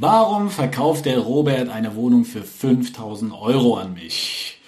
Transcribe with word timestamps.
Warum 0.00 0.50
verkauft 0.50 1.06
der 1.06 1.20
Robert 1.20 1.68
eine 1.68 1.94
Wohnung 1.94 2.24
für 2.24 2.42
5000 2.42 3.32
Euro 3.32 3.76
an 3.76 3.94
mich? 3.94 4.58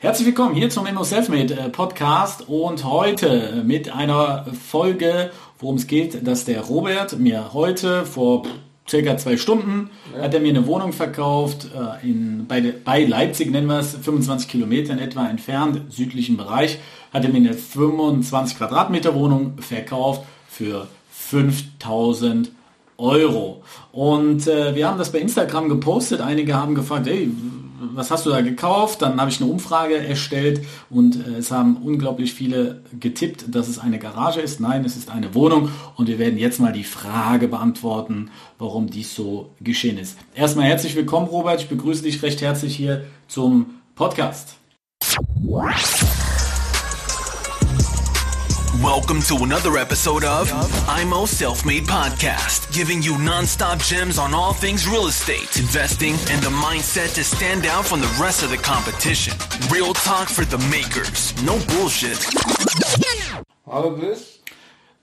Herzlich 0.00 0.26
willkommen 0.26 0.56
hier 0.56 0.70
zum 0.70 0.86
Immo 0.86 1.04
Selfmade 1.04 1.54
äh, 1.54 1.68
Podcast 1.68 2.48
und 2.48 2.82
heute 2.82 3.62
mit 3.64 3.94
einer 3.94 4.44
Folge, 4.68 5.30
worum 5.60 5.76
es 5.76 5.86
geht, 5.86 6.26
dass 6.26 6.46
der 6.46 6.62
Robert 6.62 7.16
mir 7.20 7.52
heute 7.52 8.04
vor 8.04 8.42
circa 8.88 9.16
zwei 9.18 9.36
Stunden 9.36 9.88
ja. 10.16 10.24
hat 10.24 10.34
er 10.34 10.40
mir 10.40 10.48
eine 10.48 10.66
Wohnung 10.66 10.92
verkauft 10.92 11.68
äh, 11.72 12.04
in, 12.04 12.48
bei, 12.48 12.74
bei 12.84 13.04
Leipzig, 13.04 13.52
nennen 13.52 13.68
wir 13.68 13.78
es, 13.78 13.94
25 13.94 14.48
Kilometer 14.48 14.94
in 14.94 14.98
etwa 14.98 15.28
entfernt, 15.28 15.92
südlichen 15.92 16.36
Bereich, 16.36 16.80
hat 17.12 17.22
er 17.22 17.30
mir 17.30 17.36
eine 17.36 17.54
25 17.54 18.58
Quadratmeter 18.58 19.14
Wohnung 19.14 19.58
verkauft 19.58 20.22
für 20.48 20.88
5000 21.12 22.48
Euro. 22.48 22.61
Euro. 23.02 23.62
Und 23.90 24.46
äh, 24.46 24.74
wir 24.74 24.88
haben 24.88 24.98
das 24.98 25.12
bei 25.12 25.18
Instagram 25.18 25.68
gepostet. 25.68 26.20
Einige 26.20 26.54
haben 26.54 26.74
gefragt, 26.74 27.06
hey, 27.06 27.30
was 27.94 28.10
hast 28.10 28.26
du 28.26 28.30
da 28.30 28.40
gekauft? 28.40 29.02
Dann 29.02 29.20
habe 29.20 29.30
ich 29.30 29.40
eine 29.40 29.50
Umfrage 29.50 29.96
erstellt 29.96 30.64
und 30.88 31.16
äh, 31.16 31.38
es 31.38 31.50
haben 31.50 31.76
unglaublich 31.76 32.32
viele 32.32 32.82
getippt, 32.98 33.54
dass 33.54 33.68
es 33.68 33.78
eine 33.78 33.98
Garage 33.98 34.40
ist. 34.40 34.60
Nein, 34.60 34.84
es 34.84 34.96
ist 34.96 35.10
eine 35.10 35.34
Wohnung 35.34 35.70
und 35.96 36.08
wir 36.08 36.18
werden 36.18 36.38
jetzt 36.38 36.60
mal 36.60 36.72
die 36.72 36.84
Frage 36.84 37.48
beantworten, 37.48 38.30
warum 38.58 38.88
dies 38.88 39.14
so 39.14 39.50
geschehen 39.60 39.98
ist. 39.98 40.16
Erstmal 40.34 40.66
herzlich 40.66 40.94
willkommen, 40.94 41.26
Robert. 41.26 41.60
Ich 41.60 41.68
begrüße 41.68 42.02
dich 42.02 42.22
recht 42.22 42.40
herzlich 42.40 42.76
hier 42.76 43.04
zum 43.26 43.80
Podcast. 43.94 44.56
Welcome 48.80 49.20
to 49.22 49.36
another 49.44 49.76
episode 49.76 50.24
of 50.24 50.50
IMO 50.88 51.26
Self 51.26 51.66
Made 51.66 51.82
Podcast, 51.82 52.72
giving 52.72 53.02
you 53.02 53.18
non-stop 53.18 53.78
gems 53.80 54.18
on 54.18 54.32
all 54.32 54.54
things 54.54 54.88
real 54.88 55.08
estate, 55.08 55.58
investing, 55.58 56.14
and 56.30 56.42
the 56.42 56.48
mindset 56.48 57.14
to 57.16 57.22
stand 57.22 57.66
out 57.66 57.84
from 57.84 58.00
the 58.00 58.18
rest 58.18 58.42
of 58.42 58.48
the 58.48 58.56
competition. 58.56 59.34
Real 59.70 59.92
talk 59.92 60.28
for 60.28 60.46
the 60.46 60.56
makers, 60.70 61.34
no 61.44 61.58
bullshit. 61.76 62.24
Hallo 63.66 63.94
Chris. 63.94 64.38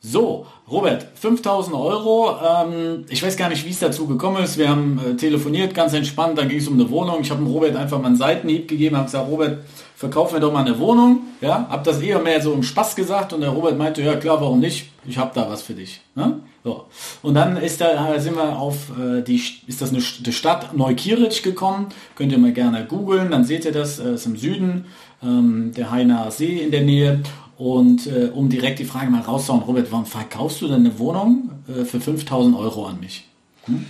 So, 0.02 0.45
Robert, 0.72 1.05
5000 1.16 1.75
Euro. 1.75 2.38
Ähm, 2.42 3.05
ich 3.09 3.22
weiß 3.22 3.36
gar 3.36 3.50
nicht, 3.50 3.66
wie 3.66 3.72
es 3.72 3.80
dazu 3.80 4.08
gekommen 4.08 4.41
ist. 4.41 4.58
Wir 4.58 4.69
haben 4.69 4.97
äh, 4.97 5.16
telefoniert, 5.16 5.73
ganz 5.73 5.94
entspannt. 5.94 6.38
Da 6.38 6.45
ging 6.45 6.59
es 6.59 6.69
um 6.69 6.75
eine 6.75 6.89
Wohnung. 6.89 7.19
Ich 7.22 7.31
habe 7.31 7.44
Robert 7.44 7.75
einfach 7.75 8.00
mal 8.00 8.08
einen 8.08 8.16
Seitenhieb 8.16 8.69
gegeben, 8.69 8.95
habe 8.95 9.06
gesagt, 9.06 9.30
Robert, 9.30 9.66
verkauf 9.97 10.31
mir 10.31 10.39
doch 10.39 10.53
mal 10.53 10.66
eine 10.66 10.80
Wohnung. 10.80 11.23
Ja, 11.41 11.67
habe 11.69 11.83
das 11.83 12.00
eher 12.00 12.19
mehr 12.19 12.41
so 12.41 12.53
im 12.53 12.64
Spaß 12.64 12.95
gesagt 12.95 13.33
und 13.33 13.41
der 13.41 13.50
Robert 13.50 13.78
meinte, 13.78 14.02
ja 14.02 14.16
klar, 14.16 14.39
warum 14.39 14.61
nicht? 14.61 14.89
Ich 15.06 15.17
habe 15.17 15.31
da 15.36 15.50
was 15.50 15.64
für 15.64 15.73
dich. 15.73 16.00
Ne? 16.16 16.39
So. 16.63 16.86
Und 17.22 17.34
dann 17.34 17.58
ist 17.58 17.81
da 17.81 18.17
sind 18.19 18.38
wir 18.38 18.58
auf 18.58 18.91
äh, 18.97 19.22
die 19.22 19.41
ist 19.67 19.81
das 19.81 19.89
eine 19.89 20.00
die 20.00 20.31
Stadt 20.31 20.78
Neukirch 20.78 21.44
gekommen. 21.44 21.88
Könnt 22.16 22.31
ihr 22.31 22.38
mal 22.38 22.53
gerne 22.53 22.86
googeln, 22.86 23.31
dann 23.31 23.44
seht 23.44 23.66
ihr 23.66 23.73
das. 23.73 24.00
Äh, 24.00 24.13
ist 24.13 24.25
im 24.25 24.38
Süden 24.38 24.86
ähm, 25.22 25.73
der 25.75 25.91
Heiner 25.91 26.31
See 26.31 26.58
in 26.59 26.72
der 26.72 26.84
Nähe. 26.84 27.22
Und 27.59 28.07
äh, 28.07 28.31
um 28.33 28.47
direkt 28.47 28.79
die 28.79 28.85
Frage 28.85 29.11
mal 29.11 29.19
rauszuhauen, 29.19 29.63
Robert, 29.63 29.91
warum 29.91 30.05
verkaufst 30.05 30.61
du 30.61 30.67
denn 30.67 30.77
eine 30.77 30.97
Wohnung 30.97 31.49
äh, 31.67 31.83
für 31.83 31.99
5000 31.99 32.55
Euro 32.55 32.85
an 32.85 33.01
mich? 33.01 33.27
Hm? 33.66 33.85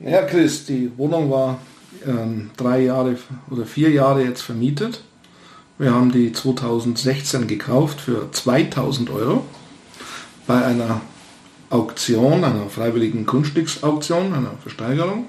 Ja, 0.00 0.22
Chris, 0.22 0.66
die 0.66 0.90
Wohnung 0.98 1.30
war 1.30 1.60
ähm, 2.04 2.50
drei 2.56 2.80
Jahre 2.80 3.16
oder 3.50 3.66
vier 3.66 3.90
Jahre 3.90 4.24
jetzt 4.24 4.42
vermietet. 4.42 5.04
Wir 5.78 5.94
haben 5.94 6.10
die 6.10 6.32
2016 6.32 7.46
gekauft 7.46 8.00
für 8.00 8.32
2000 8.32 9.10
Euro 9.10 9.44
bei 10.48 10.64
einer 10.64 11.02
Auktion, 11.70 12.42
einer 12.42 12.68
freiwilligen 12.68 13.26
Grundstücksauktion, 13.26 14.34
einer 14.34 14.54
Versteigerung. 14.60 15.26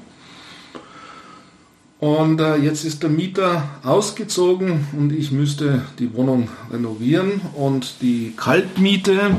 Und 2.03 2.41
äh, 2.41 2.57
jetzt 2.57 2.83
ist 2.83 3.01
der 3.01 3.09
Mieter 3.09 3.63
ausgezogen 3.81 4.87
und 4.91 5.13
ich 5.13 5.31
müsste 5.31 5.83
die 5.99 6.13
Wohnung 6.13 6.49
renovieren 6.69 7.39
und 7.55 8.01
die 8.01 8.33
Kaltmiete, 8.35 9.37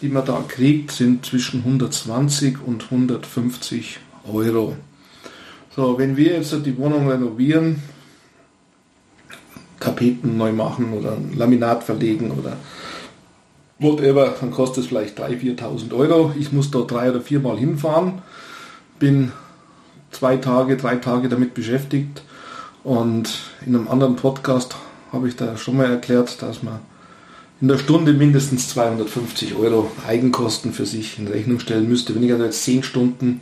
die 0.00 0.08
man 0.08 0.24
da 0.24 0.42
kriegt, 0.48 0.90
sind 0.90 1.26
zwischen 1.26 1.60
120 1.60 2.66
und 2.66 2.84
150 2.84 3.98
Euro. 4.32 4.74
So, 5.76 5.98
wenn 5.98 6.16
wir 6.16 6.32
jetzt 6.32 6.56
die 6.64 6.78
Wohnung 6.78 7.10
renovieren, 7.10 7.82
Tapeten 9.78 10.38
neu 10.38 10.52
machen 10.52 10.94
oder 10.94 11.18
Laminat 11.34 11.84
verlegen 11.84 12.30
oder 12.30 12.56
whatever, 13.78 14.34
dann 14.40 14.50
kostet 14.50 14.84
es 14.84 14.88
vielleicht 14.88 15.20
3.000, 15.20 15.58
4.000 15.58 15.92
Euro. 15.94 16.32
Ich 16.40 16.52
muss 16.52 16.70
dort 16.70 16.90
drei 16.90 17.10
oder 17.10 17.20
viermal 17.20 17.58
hinfahren, 17.58 18.22
bin 18.98 19.30
zwei 20.16 20.38
Tage, 20.38 20.78
drei 20.78 20.96
Tage 20.96 21.28
damit 21.28 21.52
beschäftigt 21.52 22.22
und 22.84 23.38
in 23.66 23.76
einem 23.76 23.88
anderen 23.88 24.16
Podcast 24.16 24.76
habe 25.12 25.28
ich 25.28 25.36
da 25.36 25.58
schon 25.58 25.76
mal 25.76 25.90
erklärt, 25.90 26.40
dass 26.40 26.62
man 26.62 26.80
in 27.60 27.68
der 27.68 27.76
Stunde 27.76 28.14
mindestens 28.14 28.68
250 28.70 29.56
Euro 29.56 29.90
Eigenkosten 30.06 30.72
für 30.72 30.86
sich 30.86 31.18
in 31.18 31.28
Rechnung 31.28 31.60
stellen 31.60 31.88
müsste. 31.88 32.14
Wenn 32.14 32.22
ich 32.22 32.32
also 32.32 32.44
jetzt 32.44 32.64
10 32.64 32.82
Stunden 32.82 33.40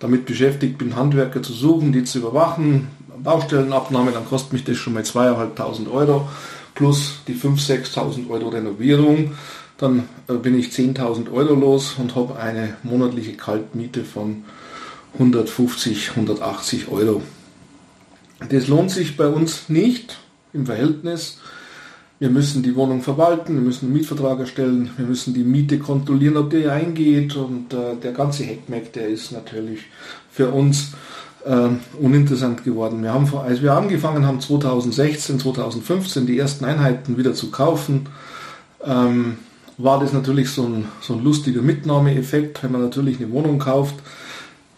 damit 0.00 0.26
beschäftigt 0.26 0.78
bin, 0.78 0.96
Handwerker 0.96 1.42
zu 1.42 1.52
suchen, 1.52 1.92
die 1.92 2.02
zu 2.02 2.18
überwachen, 2.18 2.88
Baustellenabnahme, 3.22 4.10
dann 4.10 4.24
kostet 4.24 4.52
mich 4.52 4.64
das 4.64 4.78
schon 4.78 4.94
mal 4.94 5.04
zweieinhalbtausend 5.04 5.88
Euro 5.88 6.28
plus 6.74 7.20
die 7.28 7.34
5.000, 7.34 7.94
6.000 7.94 8.30
Euro 8.30 8.48
Renovierung. 8.48 9.32
Dann 9.78 10.08
äh, 10.28 10.34
bin 10.34 10.58
ich 10.58 10.68
10.000 10.68 11.32
Euro 11.32 11.54
los 11.54 11.94
und 11.98 12.16
habe 12.16 12.36
eine 12.36 12.74
monatliche 12.82 13.34
Kaltmiete 13.34 14.04
von 14.04 14.44
150, 15.14 16.10
180 16.10 16.88
Euro. 16.88 17.22
Das 18.48 18.68
lohnt 18.68 18.90
sich 18.90 19.16
bei 19.16 19.26
uns 19.26 19.68
nicht 19.68 20.18
im 20.52 20.66
Verhältnis. 20.66 21.38
Wir 22.18 22.30
müssen 22.30 22.62
die 22.62 22.76
Wohnung 22.76 23.02
verwalten, 23.02 23.54
wir 23.54 23.62
müssen 23.62 23.86
einen 23.86 23.94
Mietvertrag 23.94 24.40
erstellen, 24.40 24.90
wir 24.96 25.06
müssen 25.06 25.32
die 25.32 25.42
Miete 25.42 25.78
kontrollieren, 25.78 26.36
ob 26.36 26.50
die 26.50 26.68
eingeht 26.68 27.34
und 27.34 27.72
äh, 27.72 27.96
der 27.96 28.12
ganze 28.12 28.44
Heckmeck, 28.44 28.92
der 28.92 29.08
ist 29.08 29.32
natürlich 29.32 29.80
für 30.30 30.50
uns 30.50 30.92
äh, 31.46 31.68
uninteressant 31.98 32.62
geworden. 32.62 33.02
Wir 33.02 33.14
haben, 33.14 33.26
als 33.38 33.62
wir 33.62 33.72
angefangen 33.72 34.26
haben, 34.26 34.38
2016, 34.38 35.40
2015 35.40 36.26
die 36.26 36.38
ersten 36.38 36.66
Einheiten 36.66 37.16
wieder 37.16 37.32
zu 37.32 37.50
kaufen, 37.50 38.06
ähm, 38.84 39.38
war 39.78 39.98
das 39.98 40.12
natürlich 40.12 40.50
so 40.50 40.64
ein, 40.64 40.86
so 41.00 41.14
ein 41.14 41.24
lustiger 41.24 41.62
Mitnahmeeffekt, 41.62 42.62
wenn 42.62 42.72
man 42.72 42.82
natürlich 42.82 43.18
eine 43.18 43.30
Wohnung 43.30 43.58
kauft. 43.58 43.94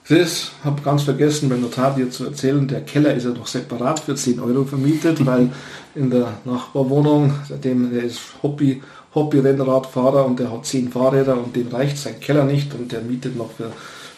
Das 0.09 0.51
habe 0.65 0.83
ganz 0.83 1.05
vergessen 1.05 1.49
beim 1.49 1.61
Notar 1.61 1.95
dir 1.95 2.11
zu 2.11 2.25
erzählen, 2.25 2.67
der 2.67 2.81
Keller 2.81 3.15
ist 3.15 3.25
ja 3.25 3.31
noch 3.31 3.47
separat 3.47 4.01
für 4.01 4.17
10 4.17 4.41
Euro 4.41 4.65
vermietet, 4.65 5.25
weil 5.27 5.51
in 5.95 6.11
der 6.11 6.39
Nachbarwohnung, 6.45 7.35
seitdem 7.49 7.93
der 7.93 8.03
ist 8.05 8.21
Hobby, 8.43 8.83
Hobby-Rennradfahrer 9.15 10.27
und 10.27 10.41
der 10.41 10.51
hat 10.51 10.67
10 10.67 10.91
Fahrräder 10.91 11.39
und 11.39 11.55
dem 11.55 11.69
reicht 11.69 11.99
sein 11.99 12.19
Keller 12.19 12.45
nicht 12.45 12.75
und 12.75 12.91
der 12.91 13.03
mietet 13.03 13.37
noch 13.37 13.53
für 13.53 13.71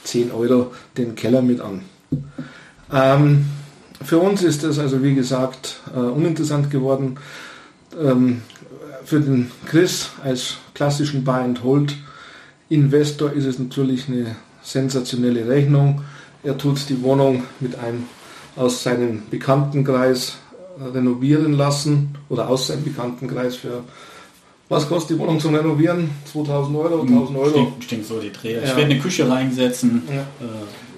10 0.04 0.32
Euro 0.32 0.72
den 0.96 1.14
Keller 1.14 1.42
mit 1.42 1.60
an. 1.60 1.82
Ähm, 2.92 3.46
für 4.02 4.18
uns 4.18 4.42
ist 4.42 4.64
das 4.64 4.78
also 4.78 5.02
wie 5.02 5.14
gesagt 5.14 5.80
äh, 5.94 5.98
uninteressant 5.98 6.70
geworden. 6.70 7.18
Ähm, 8.00 8.40
für 9.04 9.20
den 9.20 9.50
Chris 9.66 10.10
als 10.22 10.56
klassischen 10.74 11.24
Buy-and-Hold-Investor 11.24 13.32
ist 13.32 13.44
es 13.44 13.58
natürlich 13.58 14.08
eine 14.08 14.36
sensationelle 14.64 15.46
Rechnung. 15.48 16.02
Er 16.42 16.58
tut 16.58 16.88
die 16.88 17.00
Wohnung 17.02 17.44
mit 17.60 17.78
einem 17.78 18.04
aus 18.56 18.82
seinem 18.82 19.22
Bekanntenkreis 19.30 20.38
renovieren 20.92 21.52
lassen 21.52 22.16
oder 22.28 22.48
aus 22.48 22.66
seinem 22.66 22.84
Bekanntenkreis 22.84 23.56
für 23.56 23.84
was 24.68 24.88
kostet 24.88 25.16
die 25.16 25.20
Wohnung 25.20 25.38
zum 25.38 25.54
Renovieren? 25.54 26.10
2000 26.32 26.76
Euro, 26.76 27.02
1000 27.02 27.38
Euro? 27.38 27.72
Ich 27.78 27.86
denke 27.86 28.04
so 28.04 28.18
die 28.18 28.32
Dreher. 28.32 28.62
Ja. 28.62 28.64
Ich 28.64 28.76
werde 28.76 28.90
eine 28.90 28.98
Küche 28.98 29.28
reinsetzen. 29.28 30.02
Ja. 30.08 30.22
Äh, 30.22 30.24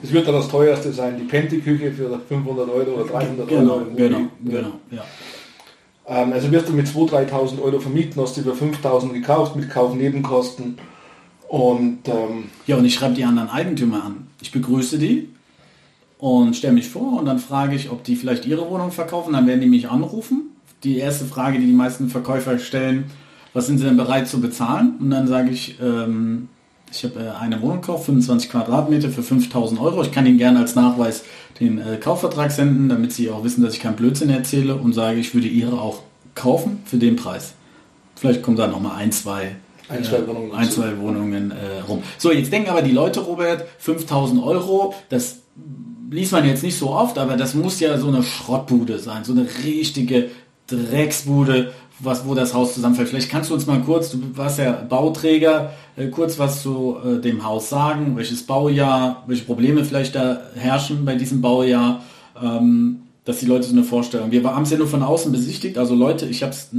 es 0.03 0.12
wird 0.12 0.28
dann 0.28 0.34
das 0.34 0.48
teuerste 0.48 0.93
sein, 0.93 1.16
die 1.19 1.25
Penti-Küche 1.25 1.91
für 1.92 2.21
500 2.28 2.69
Euro 2.69 2.91
oder 2.92 3.04
300 3.10 3.48
genau, 3.48 3.72
Euro. 3.74 3.86
Genau, 3.97 4.21
genau, 4.45 4.72
ja. 4.92 5.04
Ähm, 6.07 6.33
also 6.33 6.51
wirst 6.53 6.69
du 6.69 6.74
mit 6.74 6.86
2.000, 6.86 7.28
3.000 7.28 7.62
Euro 7.62 7.80
vermieten, 7.80 8.22
hast 8.22 8.36
du 8.36 8.42
für 8.42 8.53
5.000 8.53 9.12
gekauft 9.12 9.57
mit 9.57 9.69
Kaufnebenkosten. 9.69 10.78
Und, 11.57 12.07
ähm, 12.07 12.51
ja, 12.67 12.77
und 12.77 12.85
ich 12.85 12.95
schreibe 12.95 13.15
die 13.15 13.25
anderen 13.25 13.49
Eigentümer 13.49 14.05
an. 14.05 14.27
Ich 14.43 14.53
begrüße 14.53 14.99
die 14.99 15.31
und 16.19 16.55
stelle 16.55 16.75
mich 16.75 16.87
vor 16.87 17.19
und 17.19 17.25
dann 17.25 17.39
frage 17.39 17.75
ich, 17.75 17.91
ob 17.91 18.05
die 18.05 18.15
vielleicht 18.15 18.45
ihre 18.45 18.69
Wohnung 18.69 18.93
verkaufen. 18.93 19.33
Dann 19.33 19.47
werden 19.47 19.63
die 19.63 19.67
mich 19.67 19.89
anrufen. 19.89 20.51
Die 20.85 20.99
erste 20.99 21.25
Frage, 21.25 21.59
die 21.59 21.65
die 21.65 21.73
meisten 21.73 22.11
Verkäufer 22.11 22.59
stellen, 22.59 23.05
was 23.55 23.67
sind 23.69 23.79
sie 23.79 23.85
denn 23.85 23.97
bereit 23.97 24.29
zu 24.29 24.43
bezahlen? 24.43 24.97
Und 25.01 25.09
dann 25.09 25.27
sage 25.29 25.49
ich, 25.49 25.81
ähm, 25.81 26.49
ich 26.93 27.05
habe 27.05 27.21
äh, 27.21 27.31
eine 27.41 27.63
Wohnung 27.63 27.81
gekauft, 27.81 28.05
25 28.05 28.51
Quadratmeter 28.51 29.09
für 29.09 29.23
5000 29.23 29.81
Euro. 29.81 30.03
Ich 30.03 30.13
kann 30.13 30.27
Ihnen 30.27 30.37
gerne 30.37 30.59
als 30.59 30.75
Nachweis 30.75 31.25
den 31.59 31.79
äh, 31.79 31.97
Kaufvertrag 31.97 32.51
senden, 32.51 32.91
damit 32.91 33.13
Sie 33.15 33.31
auch 33.31 33.45
wissen, 33.45 33.65
dass 33.65 33.73
ich 33.73 33.81
keinen 33.81 33.97
Blödsinn 33.97 34.29
erzähle 34.29 34.75
und 34.75 34.93
sage, 34.93 35.19
ich 35.19 35.33
würde 35.33 35.49
Ihre 35.49 35.81
auch 35.81 36.03
kaufen 36.35 36.83
für 36.85 36.99
den 36.99 37.17
Preis. 37.17 37.55
Vielleicht 38.15 38.43
kommen 38.43 38.59
da 38.59 38.67
nochmal 38.67 38.97
ein, 38.97 39.11
zwei 39.11 39.57
ein, 39.88 40.04
zwei 40.04 40.27
Wohnungen, 40.27 40.53
ein, 40.53 40.71
zwei 40.71 40.98
Wohnungen 40.98 41.50
äh, 41.50 41.80
rum. 41.86 42.03
So, 42.18 42.33
jetzt 42.33 42.53
denken 42.53 42.71
aber 42.71 42.83
die 42.83 42.92
Leute, 42.92 43.21
Robert, 43.21 43.66
5000 43.78 44.42
Euro, 44.42 44.94
das 45.09 45.38
liest 46.10 46.33
man 46.33 46.47
jetzt 46.47 46.62
nicht 46.62 46.78
so 46.78 46.91
oft, 46.91 47.18
aber 47.18 47.36
das 47.36 47.54
muss 47.54 47.80
ja 47.80 47.98
so 47.98 48.09
eine 48.09 48.22
Schrottbude 48.22 48.98
sein, 48.98 49.24
so 49.24 49.33
eine 49.33 49.47
richtige 49.65 50.30
Drecksbude, 50.66 51.72
was, 51.98 52.27
wo 52.27 52.34
das 52.34 52.53
Haus 52.54 52.74
zusammenfällt. 52.74 53.09
Vielleicht 53.09 53.30
kannst 53.30 53.50
du 53.50 53.54
uns 53.54 53.66
mal 53.66 53.80
kurz, 53.80 54.10
du 54.10 54.18
warst 54.34 54.59
ja 54.59 54.72
Bauträger, 54.72 55.72
äh, 55.97 56.09
kurz 56.09 56.38
was 56.38 56.62
zu 56.62 56.97
äh, 57.04 57.21
dem 57.21 57.44
Haus 57.44 57.68
sagen, 57.68 58.16
welches 58.16 58.44
Baujahr, 58.44 59.24
welche 59.27 59.44
Probleme 59.44 59.84
vielleicht 59.84 60.15
da 60.15 60.41
herrschen 60.54 61.04
bei 61.04 61.15
diesem 61.15 61.41
Baujahr, 61.41 62.03
ähm, 62.42 63.00
dass 63.24 63.41
die 63.41 63.47
Leute 63.47 63.65
so 63.65 63.72
eine 63.72 63.83
Vorstellung. 63.83 64.30
Wir 64.30 64.44
haben 64.44 64.62
es 64.62 64.71
ja 64.71 64.78
nur 64.78 64.86
von 64.86 65.03
außen 65.03 65.33
besichtigt, 65.33 65.78
also 65.78 65.94
Leute, 65.94 66.27
ich 66.27 66.42
habe 66.42 66.53
es 66.53 66.71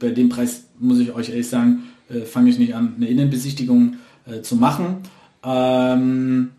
bei 0.00 0.10
dem 0.10 0.28
Preis, 0.28 0.64
muss 0.78 0.98
ich 0.98 1.14
euch 1.14 1.30
ehrlich 1.30 1.48
sagen, 1.48 1.84
äh, 2.10 2.22
fange 2.22 2.50
ich 2.50 2.58
nicht 2.58 2.74
an, 2.74 2.94
eine 2.96 3.08
Innenbesichtigung 3.08 3.96
äh, 4.26 4.42
zu 4.42 4.56
machen. 4.56 4.98
Ähm, 5.44 6.50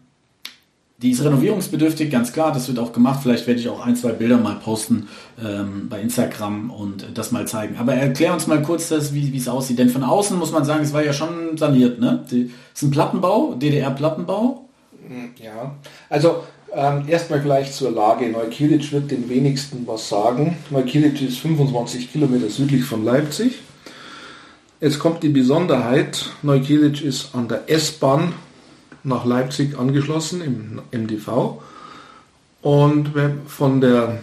die 1.02 1.12
ist 1.12 1.24
renovierungsbedürftig, 1.24 2.12
ganz 2.12 2.34
klar, 2.34 2.52
das 2.52 2.68
wird 2.68 2.78
auch 2.78 2.92
gemacht. 2.92 3.22
Vielleicht 3.24 3.48
werde 3.48 3.60
ich 3.60 3.70
auch 3.70 3.86
ein, 3.86 3.96
zwei 3.96 4.12
Bilder 4.12 4.38
mal 4.38 4.56
posten 4.56 5.08
ähm, 5.42 5.88
bei 5.90 6.02
Instagram 6.02 6.72
und 6.72 7.08
das 7.14 7.32
mal 7.32 7.48
zeigen. 7.48 7.78
Aber 7.78 7.94
erklär 7.94 8.34
uns 8.34 8.48
mal 8.48 8.62
kurz, 8.62 8.90
das, 8.90 9.14
wie 9.14 9.36
es 9.36 9.48
aussieht. 9.48 9.80
Denn 9.80 9.90
von 9.90 10.04
außen 10.04 10.38
muss 10.38 10.52
man 10.52 10.66
sagen, 10.66 10.84
es 10.84 10.92
war 10.92 11.04
ja 11.04 11.14
schon 11.14 11.58
saniert. 11.58 12.00
Ne? 12.00 12.26
Ist 12.30 12.82
ein 12.82 12.92
Plattenbau, 12.92 13.56
DDR-Plattenbau. 13.56 14.66
Hm, 15.08 15.30
ja, 15.42 15.76
also 16.10 16.44
ähm, 16.76 17.04
erstmal 17.08 17.40
gleich 17.40 17.72
zur 17.72 17.92
Lage. 17.92 18.30
Neukirch 18.30 18.92
wird 18.92 19.10
den 19.10 19.30
wenigsten 19.30 19.88
was 19.88 20.10
sagen. 20.10 20.58
Neukirch 20.70 21.22
ist 21.22 21.40
25 21.40 22.12
Kilometer 22.12 22.50
südlich 22.50 22.84
von 22.84 23.06
Leipzig. 23.06 23.62
Jetzt 24.82 25.00
kommt 25.00 25.24
die 25.24 25.30
Besonderheit, 25.30 26.30
Neukirch 26.42 27.02
ist 27.02 27.36
an 27.36 27.50
der 27.50 27.70
S-Bahn 27.70 28.32
nach 29.04 29.26
Leipzig 29.26 29.78
angeschlossen 29.78 30.42
im 30.42 30.82
MDV. 30.98 31.62
Und 32.62 33.12
von 33.46 33.82
der, 33.82 34.20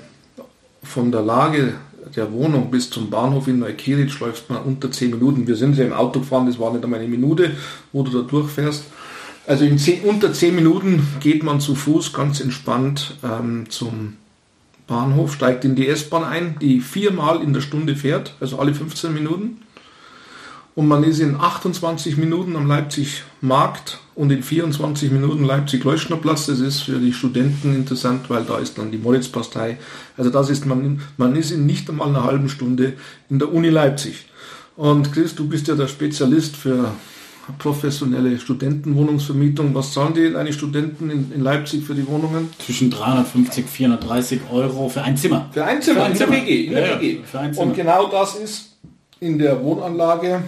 von 0.83 1.13
der 1.13 1.21
Lage 1.21 1.75
der 2.15 2.33
Wohnung 2.33 2.71
bis 2.71 2.89
zum 2.89 3.11
Bahnhof 3.11 3.49
in 3.49 3.59
Neukirch 3.59 4.19
läuft 4.19 4.49
man 4.49 4.63
unter 4.63 4.91
10 4.91 5.11
Minuten. 5.11 5.47
Wir 5.47 5.57
sind 5.57 5.77
ja 5.77 5.85
im 5.85 5.93
Auto 5.93 6.21
gefahren, 6.21 6.47
das 6.47 6.59
war 6.59 6.73
nicht 6.73 6.83
einmal 6.83 7.01
eine 7.01 7.09
Minute, 7.11 7.51
wo 7.93 8.03
du 8.03 8.11
da 8.11 8.27
durchfährst. 8.27 8.85
Also 9.47 9.67
in 9.67 9.79
10, 9.79 10.05
unter 10.05 10.33
10 10.33 10.55
Minuten 10.55 11.07
geht 11.21 11.43
man 11.43 11.61
zu 11.61 11.75
Fuß 11.75 12.15
ganz 12.15 12.41
entspannt 12.41 13.19
ähm, 13.23 13.69
zum 13.69 14.15
Bahnhof, 14.87 15.35
steigt 15.35 15.67
in 15.67 15.77
die 15.77 15.87
S-Bahn 15.87 16.25
ein, 16.25 16.57
die 16.63 16.81
viermal 16.81 17.43
in 17.43 17.53
der 17.53 17.61
Stunde 17.61 17.95
fährt, 17.95 18.35
also 18.41 18.59
alle 18.59 18.73
15 18.73 19.13
Minuten 19.13 19.59
und 20.77 20.89
man 20.89 21.05
ist 21.05 21.21
in 21.21 21.41
28 21.41 22.19
Minuten 22.19 22.55
am 22.55 22.69
Leipzig 22.69 23.25
Markt 23.41 23.99
und 24.15 24.31
in 24.31 24.43
24 24.43 25.11
Minuten 25.11 25.43
Leipzig 25.43 25.83
Leuschnerplatz. 25.83 26.47
Das 26.47 26.61
ist 26.61 26.83
für 26.83 26.99
die 26.99 27.15
Studenten 27.15 27.75
interessant, 27.75 28.29
weil 28.29 28.45
da 28.45 28.59
ist 28.59 28.77
dann 28.77 28.93
die 28.93 28.99
Moritzpastei. 28.99 29.79
Also 30.19 30.29
das 30.29 30.51
ist 30.51 30.67
man, 30.67 31.01
man 31.17 31.35
ist 31.35 31.51
in 31.51 31.65
nicht 31.65 31.89
einmal 31.89 32.09
einer 32.09 32.25
halben 32.25 32.51
Stunde 32.51 32.93
in 33.31 33.39
der 33.39 33.53
Uni 33.55 33.71
Leipzig. 33.71 34.27
Und 34.77 35.15
Chris, 35.15 35.35
du 35.35 35.49
bist 35.49 35.67
ja 35.67 35.77
der 35.77 35.89
Spezialist 35.89 36.57
für 36.57 36.93
professionelle 37.57 38.39
Studentenwohnungsvermietung. 38.39 39.75
Was 39.75 39.95
zahlen 39.95 40.13
die 40.13 40.31
deine 40.31 40.53
Studenten 40.53 41.09
in, 41.09 41.33
in, 41.33 41.41
Leipzig 41.41 41.85
für 41.85 41.95
die 41.95 42.07
Wohnungen? 42.07 42.51
Zwischen 42.59 42.91
350 42.91 43.65
430 43.65 44.41
Euro 44.53 44.91
für 44.91 45.03
ein 45.03 45.17
Zimmer. 45.17 45.49
Für 45.53 45.65
ein 45.65 45.81
Zimmer, 45.81 46.01
für 46.01 46.05
ein 46.05 46.13
in 46.13 46.19
Zimmer. 46.19 46.33
der 46.33 46.43
WG. 46.43 46.65
In 46.67 46.73
der 46.73 46.87
ja, 46.87 47.01
WG. 47.01 47.19
Ja, 47.33 47.63
Und 47.63 47.75
genau 47.75 48.09
das 48.09 48.35
ist 48.35 48.77
in 49.21 49.39
der 49.39 49.63
Wohnanlage 49.65 50.43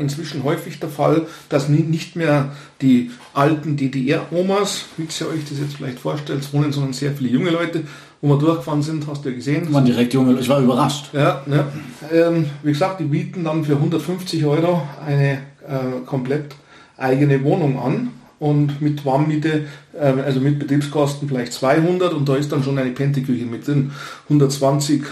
inzwischen 0.00 0.44
häufig 0.44 0.80
der 0.80 0.88
Fall, 0.88 1.26
dass 1.48 1.68
nicht 1.68 2.16
mehr 2.16 2.52
die 2.80 3.10
alten 3.34 3.76
DDR-Omas, 3.76 4.86
wie 4.96 5.02
ihr 5.02 5.28
euch 5.28 5.44
das 5.48 5.58
jetzt 5.58 5.76
vielleicht 5.76 5.98
vorstellt, 5.98 6.52
wohnen, 6.52 6.72
sondern 6.72 6.92
sehr 6.92 7.12
viele 7.12 7.30
junge 7.30 7.50
Leute, 7.50 7.84
wo 8.20 8.28
wir 8.28 8.38
durchgefahren 8.38 8.82
sind, 8.82 9.06
hast 9.06 9.24
du 9.24 9.30
ja 9.30 9.34
gesehen. 9.34 9.72
Waren 9.72 9.84
direkt 9.84 10.12
junge 10.12 10.32
Leute, 10.32 10.42
ich 10.42 10.48
war 10.48 10.60
überrascht. 10.60 11.10
Ja, 11.12 11.42
ja. 11.46 11.68
Ähm, 12.12 12.46
wie 12.62 12.72
gesagt, 12.72 13.00
die 13.00 13.04
bieten 13.04 13.44
dann 13.44 13.64
für 13.64 13.76
150 13.76 14.44
Euro 14.44 14.82
eine 15.04 15.42
äh, 15.66 16.04
komplett 16.04 16.54
eigene 16.96 17.42
Wohnung 17.42 17.78
an 17.78 18.10
und 18.38 18.82
mit 18.82 19.04
Warmmiete, 19.06 19.66
äh, 19.94 20.06
also 20.22 20.40
mit 20.40 20.58
Betriebskosten 20.58 21.28
vielleicht 21.28 21.52
200 21.54 22.12
und 22.12 22.28
da 22.28 22.36
ist 22.36 22.52
dann 22.52 22.62
schon 22.62 22.78
eine 22.78 22.90
Penteküche 22.90 23.46
mit 23.46 23.66
drin. 23.66 23.92
120, 24.24 25.02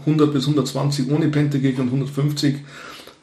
100 0.00 0.32
bis 0.32 0.44
120 0.44 1.10
ohne 1.10 1.28
Penteküche 1.28 1.80
und 1.80 1.88
150 1.88 2.56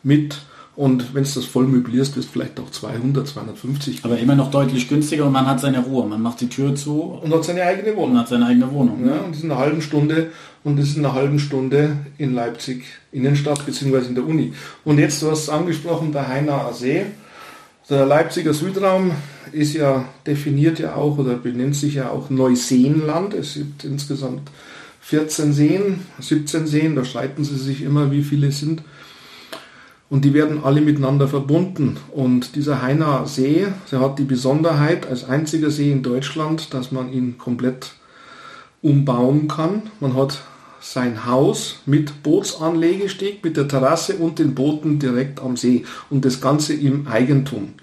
mit 0.04 0.38
und 0.76 1.14
wenn 1.14 1.24
es 1.24 1.36
das 1.36 1.46
voll 1.46 1.68
möblierst, 1.68 2.18
ist 2.18 2.30
vielleicht 2.30 2.60
auch 2.60 2.70
200, 2.70 3.26
250. 3.26 4.04
Aber 4.04 4.18
immer 4.18 4.36
noch 4.36 4.52
deutlich 4.52 4.90
günstiger 4.90 5.26
und 5.26 5.32
man 5.32 5.48
hat 5.48 5.62
seine 5.62 5.80
Ruhe. 5.80 6.06
Man 6.06 6.22
macht 6.22 6.42
die 6.42 6.50
Tür 6.50 6.76
zu. 6.76 7.02
Und 7.02 7.34
hat 7.34 7.46
seine 7.46 7.64
eigene 7.64 7.96
Wohnung. 7.96 8.12
Und 8.12 8.20
hat 8.20 8.28
seine 8.28 8.46
eigene 8.46 8.70
Wohnung. 8.72 9.08
Ja, 9.08 9.20
und 9.20 9.30
das 9.30 9.38
ist 9.38 9.46
eine 9.46 9.58
halbe 9.58 9.82
Stunde 9.82 10.32
und 10.66 10.78
das 10.78 10.90
ist 10.90 10.98
eine 10.98 11.14
halbe 11.14 11.40
Stunde 11.40 11.96
in 12.18 12.34
Leipzig 12.34 12.84
Innenstadt 13.14 13.66
bzw. 13.66 14.08
in 14.08 14.16
der 14.16 14.26
Uni. 14.26 14.54
Und 14.84 15.00
jetzt, 15.00 15.22
du 15.22 15.32
hast 15.32 15.48
angesprochen, 15.48 16.12
der 16.12 16.28
Heinaer 16.28 16.74
See. 16.74 17.06
Der 17.90 18.06
Leipziger 18.06 18.54
Südraum 18.54 19.12
ist 19.54 19.76
ja 19.76 20.06
definiert 20.26 20.80
ja 20.80 20.96
auch 20.96 21.18
oder 21.18 21.36
benennt 21.36 21.76
sich 21.76 21.94
ja 21.94 22.10
auch 22.10 22.30
Neuseenland. 22.30 23.34
Es 23.34 23.54
gibt 23.54 23.86
insgesamt 23.86 24.50
14 25.02 25.54
Seen, 25.54 26.00
17 26.20 26.68
Seen, 26.68 26.96
da 26.96 27.06
streiten 27.06 27.44
sie 27.46 27.58
sich 27.58 27.84
immer, 27.84 28.12
wie 28.12 28.24
viele 28.24 28.48
es 28.48 28.60
sind. 28.60 28.82
Und 30.10 30.24
die 30.24 30.34
werden 30.34 30.64
alle 30.64 30.82
miteinander 30.82 31.28
verbunden. 31.28 31.98
Und 32.12 32.56
dieser 32.56 32.82
Heinaer 32.82 33.26
See, 33.26 33.68
der 33.92 34.00
hat 34.00 34.20
die 34.20 34.24
Besonderheit 34.24 35.08
als 35.08 35.28
einziger 35.28 35.72
See 35.72 35.92
in 35.92 36.04
Deutschland, 36.04 36.74
dass 36.74 36.92
man 36.92 37.12
ihn 37.12 37.38
komplett 37.38 37.94
umbauen 38.82 39.48
kann. 39.48 39.84
Man 40.00 40.16
hat 40.16 40.44
sein 40.80 41.26
Haus 41.26 41.80
mit 41.88 42.22
Bootsanlegesteg, 42.22 43.44
mit 43.44 43.58
der 43.58 43.68
Terrasse 43.68 44.18
und 44.18 44.38
den 44.38 44.54
Booten 44.54 45.00
direkt 45.00 45.42
am 45.42 45.58
See 45.58 45.84
und 46.12 46.24
das 46.24 46.40
Ganze 46.40 46.76
im 46.76 47.08
Eigentum. 47.08 47.74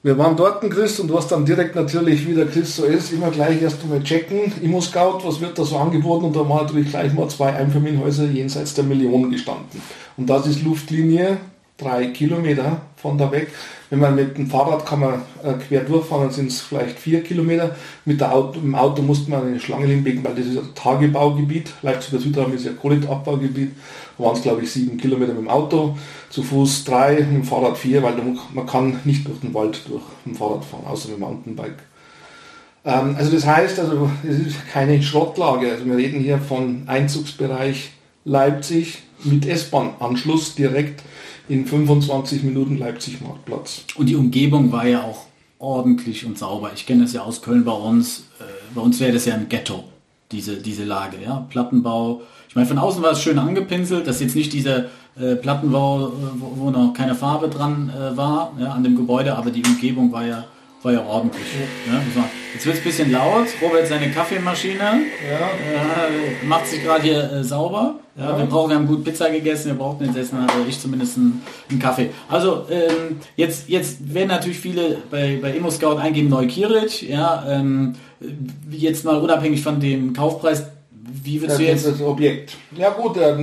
Wir 0.00 0.16
waren 0.16 0.36
dort, 0.36 0.60
Chris, 0.70 1.00
und 1.00 1.12
hast 1.12 1.32
dann 1.32 1.44
direkt 1.44 1.74
natürlich, 1.74 2.24
wie 2.28 2.34
der 2.34 2.46
Chris 2.46 2.76
so 2.76 2.84
ist, 2.84 3.12
immer 3.12 3.32
gleich 3.32 3.60
erst 3.60 3.82
einmal 3.82 4.00
checken, 4.04 4.52
Immo-Scout, 4.62 5.24
was 5.24 5.40
wird 5.40 5.58
da 5.58 5.64
so 5.64 5.76
angeboten? 5.76 6.26
Und 6.26 6.36
da 6.36 6.48
waren 6.48 6.66
natürlich 6.66 6.90
gleich 6.90 7.12
mal 7.12 7.28
zwei 7.28 7.52
Einfamilienhäuser 7.52 8.26
jenseits 8.26 8.74
der 8.74 8.84
Millionen 8.84 9.28
gestanden. 9.28 9.82
Und 10.16 10.30
das 10.30 10.46
ist 10.46 10.62
Luftlinie, 10.62 11.38
drei 11.76 12.06
Kilometer 12.06 12.80
von 12.94 13.18
da 13.18 13.32
weg. 13.32 13.48
Wenn 13.90 14.00
man 14.00 14.14
mit 14.14 14.36
dem 14.36 14.48
Fahrrad 14.48 14.84
kann 14.84 15.00
man 15.00 15.22
äh, 15.42 15.54
quer 15.54 15.80
durchfahren, 15.80 16.24
dann 16.24 16.32
sind 16.32 16.48
es 16.48 16.60
vielleicht 16.60 16.98
vier 16.98 17.22
Kilometer. 17.22 17.74
Mit 18.04 18.20
der 18.20 18.34
Auto, 18.34 18.60
im 18.60 18.74
Auto 18.74 19.00
musste 19.00 19.30
man 19.30 19.46
eine 19.46 19.60
Schlange 19.60 19.86
hinlegen, 19.86 20.22
weil 20.24 20.34
das 20.34 20.46
ist 20.46 20.58
ein 20.58 20.74
Tagebaugebiet. 20.74 21.72
Leipziger 21.80 22.18
Südraum 22.18 22.52
ist 22.52 22.66
ja 22.66 22.72
Kohletabbaugebiet. 22.72 23.72
Da 24.18 24.24
waren 24.24 24.36
es, 24.36 24.42
glaube 24.42 24.62
ich, 24.62 24.70
sieben 24.70 24.98
Kilometer 24.98 25.32
mit 25.32 25.42
dem 25.42 25.48
Auto, 25.48 25.96
zu 26.28 26.42
Fuß 26.42 26.84
drei, 26.84 27.14
mit 27.14 27.30
dem 27.30 27.44
Fahrrad 27.44 27.78
vier, 27.78 28.02
weil 28.02 28.14
man 28.52 28.66
kann 28.66 29.00
nicht 29.04 29.26
durch 29.26 29.40
den 29.40 29.54
Wald 29.54 29.80
durch 29.88 30.02
dem 30.26 30.34
Fahrrad 30.34 30.64
fahren, 30.64 30.84
außer 30.86 31.08
mit 31.08 31.18
dem 31.18 31.20
Mountainbike. 31.20 31.78
Ähm, 32.84 33.16
also 33.16 33.32
das 33.32 33.46
heißt, 33.46 33.80
also 33.80 34.10
es 34.28 34.38
ist 34.38 34.68
keine 34.70 35.02
Schrottlage. 35.02 35.70
Also 35.70 35.86
wir 35.86 35.96
reden 35.96 36.20
hier 36.20 36.38
von 36.38 36.82
Einzugsbereich 36.86 37.92
Leipzig 38.24 39.02
mit 39.24 39.46
S-Bahn-Anschluss 39.46 40.54
direkt 40.54 41.02
in 41.48 41.66
25 41.66 42.42
Minuten 42.42 42.78
Leipzig 42.78 43.20
Marktplatz. 43.20 43.82
Und 43.96 44.06
die 44.08 44.16
Umgebung 44.16 44.70
war 44.72 44.86
ja 44.86 45.02
auch 45.02 45.26
ordentlich 45.58 46.24
und 46.24 46.38
sauber. 46.38 46.70
Ich 46.74 46.86
kenne 46.86 47.02
das 47.02 47.12
ja 47.12 47.22
aus 47.22 47.42
Köln 47.42 47.64
bei 47.64 47.72
uns. 47.72 48.24
Äh, 48.40 48.44
bei 48.74 48.80
uns 48.80 49.00
wäre 49.00 49.12
das 49.12 49.24
ja 49.24 49.34
ein 49.34 49.48
Ghetto, 49.48 49.84
diese, 50.30 50.56
diese 50.56 50.84
Lage. 50.84 51.16
Ja? 51.22 51.46
Plattenbau. 51.48 52.22
Ich 52.48 52.54
meine, 52.54 52.66
von 52.66 52.78
außen 52.78 53.02
war 53.02 53.12
es 53.12 53.20
schön 53.20 53.38
angepinselt. 53.38 54.06
Das 54.06 54.16
ist 54.16 54.22
jetzt 54.22 54.36
nicht 54.36 54.52
dieser 54.52 54.86
äh, 55.20 55.34
Plattenbau, 55.36 56.08
äh, 56.08 56.10
wo, 56.38 56.52
wo, 56.56 56.70
noch 56.70 56.94
keine 56.94 57.14
Farbe 57.14 57.48
dran 57.48 57.90
äh, 57.90 58.16
war 58.16 58.52
ja, 58.58 58.72
an 58.72 58.84
dem 58.84 58.94
Gebäude, 58.94 59.36
aber 59.36 59.50
die 59.50 59.64
Umgebung 59.64 60.12
war 60.12 60.24
ja 60.24 60.44
war 60.82 60.92
ja 60.92 61.04
ordentlich. 61.04 61.44
Ja, 61.86 62.00
jetzt 62.54 62.66
wird 62.66 62.76
es 62.76 62.80
ein 62.80 62.84
bisschen 62.84 63.12
laut. 63.12 63.46
Robert 63.60 63.86
seine 63.86 64.10
Kaffeemaschine 64.10 65.02
äh, 65.28 66.46
macht 66.46 66.66
sich 66.66 66.82
gerade 66.82 67.02
hier 67.02 67.32
äh, 67.32 67.44
sauber. 67.44 67.96
Ja, 68.16 68.36
Wir 68.36 68.46
brauchen, 68.46 68.70
wir 68.70 68.76
haben 68.76 68.86
gut 68.88 69.04
Pizza 69.04 69.30
gegessen, 69.30 69.68
wir 69.68 69.74
brauchten 69.74 70.06
jetzt 70.06 70.16
essen, 70.16 70.38
also 70.38 70.64
ich 70.68 70.80
zumindest 70.80 71.16
einen, 71.16 71.40
einen 71.70 71.78
Kaffee. 71.78 72.10
Also 72.28 72.66
ähm, 72.68 73.20
jetzt, 73.36 73.68
jetzt 73.68 74.12
werden 74.12 74.28
natürlich 74.28 74.58
viele 74.58 74.98
bei, 75.08 75.38
bei 75.40 75.52
ImmoScout 75.52 75.98
eingeben 75.98 76.28
Neukirch, 76.28 77.02
ja, 77.02 77.44
ähm, 77.48 77.94
jetzt 78.70 79.04
mal 79.04 79.18
unabhängig 79.18 79.62
von 79.62 79.78
dem 79.78 80.14
Kaufpreis, 80.14 80.64
wie 80.90 81.40
würdest 81.40 81.60
du 81.60 81.64
jetzt... 81.64 81.86
Das 81.86 82.00
Objekt. 82.00 82.56
Ja 82.76 82.90
gut, 82.90 83.16
äh, 83.18 83.36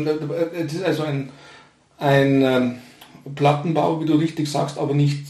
es 0.66 0.74
ist 0.74 0.84
also 0.84 1.04
ein, 1.04 1.30
ein 1.98 2.42
ähm, 2.42 2.76
Plattenbau, 3.34 4.02
wie 4.02 4.06
du 4.06 4.16
richtig 4.16 4.52
sagst, 4.52 4.78
aber 4.78 4.94
nicht 4.94 5.26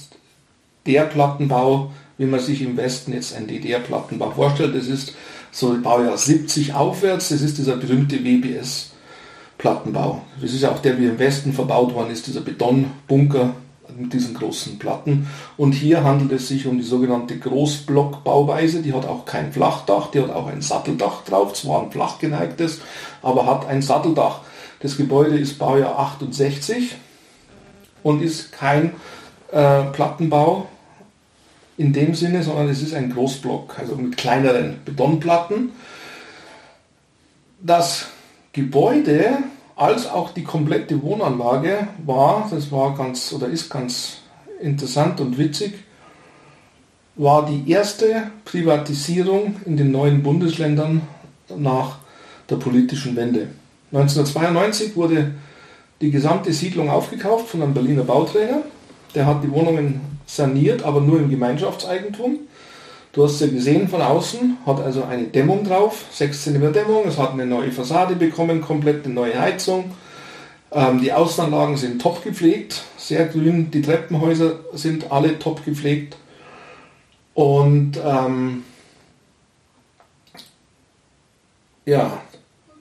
der 0.86 1.04
Plattenbau, 1.04 1.92
wie 2.18 2.26
man 2.26 2.40
sich 2.40 2.62
im 2.62 2.78
Westen 2.78 3.14
jetzt 3.14 3.36
ein 3.36 3.48
DDR-Plattenbau 3.48 4.32
vorstellt. 4.32 4.76
Das 4.76 4.88
ist 4.88 5.14
so 5.52 5.76
Baujahr 5.82 6.18
70 6.18 6.74
aufwärts. 6.74 7.30
Das 7.30 7.42
ist 7.42 7.58
dieser 7.58 7.78
berühmte 7.78 8.24
WBS 8.24 8.92
Plattenbau. 9.58 10.22
Das 10.42 10.54
ist 10.54 10.62
ja 10.62 10.72
auch 10.72 10.80
der, 10.80 11.00
wie 11.00 11.06
im 11.06 11.20
Westen 11.20 11.54
verbaut 11.54 11.94
worden 11.94 12.12
ist, 12.12 12.28
dieser 12.28 12.42
Betonbunker 12.42 13.54
mit 13.98 14.14
diesen 14.14 14.34
großen 14.34 14.78
Platten. 14.78 15.28
Und 15.58 15.74
hier 15.74 16.04
handelt 16.04 16.32
es 16.34 16.48
sich 16.48 16.68
um 16.68 16.78
die 16.78 16.84
sogenannte 16.84 17.38
Großblockbauweise. 17.38 18.82
Die 18.82 18.94
hat 18.94 19.06
auch 19.06 19.26
kein 19.26 19.54
Flachdach, 19.54 20.12
die 20.12 20.22
hat 20.22 20.32
auch 20.32 20.48
ein 20.48 20.62
Satteldach 20.62 21.24
drauf, 21.24 21.54
zwar 21.54 21.84
ein 21.84 21.92
flach 21.92 22.20
geneigtes, 22.20 22.82
aber 23.22 23.46
hat 23.46 23.68
ein 23.68 23.82
Satteldach. 23.82 24.42
Das 24.82 24.98
Gebäude 24.98 25.38
ist 25.38 25.58
Baujahr 25.58 25.98
68 25.98 26.96
und 28.04 28.22
ist 28.22 28.52
kein 28.52 28.94
äh, 29.52 29.84
Plattenbau 29.94 30.68
in 31.78 31.94
dem 31.94 32.16
Sinne, 32.16 32.44
sondern 32.44 32.70
es 32.70 32.82
ist 32.82 32.94
ein 32.94 33.12
Großblock, 33.12 33.78
also 33.80 33.96
mit 33.96 34.18
kleineren 34.18 34.78
Betonplatten. 34.86 35.72
Das 37.62 38.08
Gebäude 38.54 39.38
als 39.76 40.08
auch 40.08 40.32
die 40.32 40.44
komplette 40.44 41.02
Wohnanlage 41.02 41.88
war, 42.06 42.48
das 42.50 42.72
war 42.72 42.96
ganz 42.96 43.34
oder 43.34 43.48
ist 43.48 43.70
ganz 43.70 44.22
interessant 44.62 45.20
und 45.20 45.38
witzig, 45.38 45.74
war 47.16 47.46
die 47.46 47.70
erste 47.70 48.32
Privatisierung 48.46 49.58
in 49.66 49.78
den 49.78 49.92
neuen 49.92 50.24
Bundesländern 50.24 51.02
nach 51.58 51.98
der 52.50 52.58
politischen 52.58 53.16
Wende. 53.16 53.48
1992 53.92 54.96
wurde 54.96 55.32
die 56.02 56.12
gesamte 56.12 56.52
Siedlung 56.52 56.90
aufgekauft 56.90 57.48
von 57.48 57.62
einem 57.62 57.74
Berliner 57.74 58.04
Bauträger. 58.04 58.62
Der 59.14 59.26
hat 59.26 59.44
die 59.44 59.52
Wohnungen 59.52 60.15
saniert, 60.26 60.84
aber 60.84 61.02
nur 61.02 61.20
im 61.20 61.30
Gemeinschaftseigentum. 61.30 62.40
Du 63.14 63.24
hast 63.24 63.40
ja 63.40 63.48
gesehen 63.48 63.88
von 63.88 64.02
außen, 64.02 64.58
hat 64.66 64.82
also 64.82 65.04
eine 65.04 65.24
Dämmung 65.24 65.64
drauf, 65.64 66.04
6 66.12 66.44
cm 66.44 66.74
Dämmung, 66.74 67.08
es 67.08 67.18
hat 67.18 67.32
eine 67.32 67.46
neue 67.46 67.72
Fassade 67.72 68.16
bekommen, 68.16 68.60
komplett 68.60 69.06
eine 69.06 69.14
neue 69.14 69.40
Heizung. 69.40 69.92
Ähm, 70.72 71.00
die 71.00 71.14
Außenanlagen 71.14 71.78
sind 71.78 72.02
top 72.02 72.24
gepflegt, 72.24 72.84
sehr 72.98 73.26
grün, 73.28 73.72
die 73.72 73.82
Treppenhäuser 73.82 74.60
sind 74.74 75.12
alle 75.12 75.40
top 75.40 75.64
gepflegt. 75.64 76.18
Und 77.34 78.00
ähm, 78.04 78.64
ja, 81.86 82.20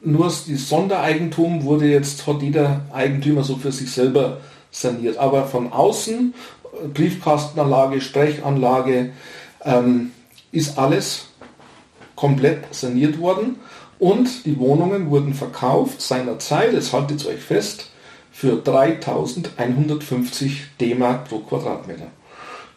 nur 0.03 0.25
das 0.25 0.47
Sondereigentum 0.47 1.63
wurde 1.63 1.87
jetzt, 1.87 2.27
hat 2.27 2.43
jeder 2.43 2.83
Eigentümer 2.93 3.45
so 3.45 3.57
für 3.57 3.71
sich 3.71 3.93
selber 3.93 4.39
saniert. 4.71 5.17
Aber 5.17 5.47
von 5.47 5.73
außen, 5.73 6.35
Briefkastenanlage, 6.93 8.01
Sprechanlage, 8.01 9.13
ähm, 9.65 10.13
ist 10.53 10.79
alles 10.79 11.29
komplett 12.17 12.75
saniert 12.75 13.19
worden 13.19 13.57
und 13.99 14.47
die 14.47 14.59
Wohnungen 14.59 15.11
wurden 15.11 15.35
verkauft 15.35 16.01
seinerzeit, 16.01 16.73
jetzt 16.73 16.93
haltet 16.93 17.27
euch 17.27 17.41
fest, 17.41 17.91
für 18.33 18.57
3150 18.57 20.63
D-Mark 20.81 21.29
pro 21.29 21.39
Quadratmeter. 21.39 22.09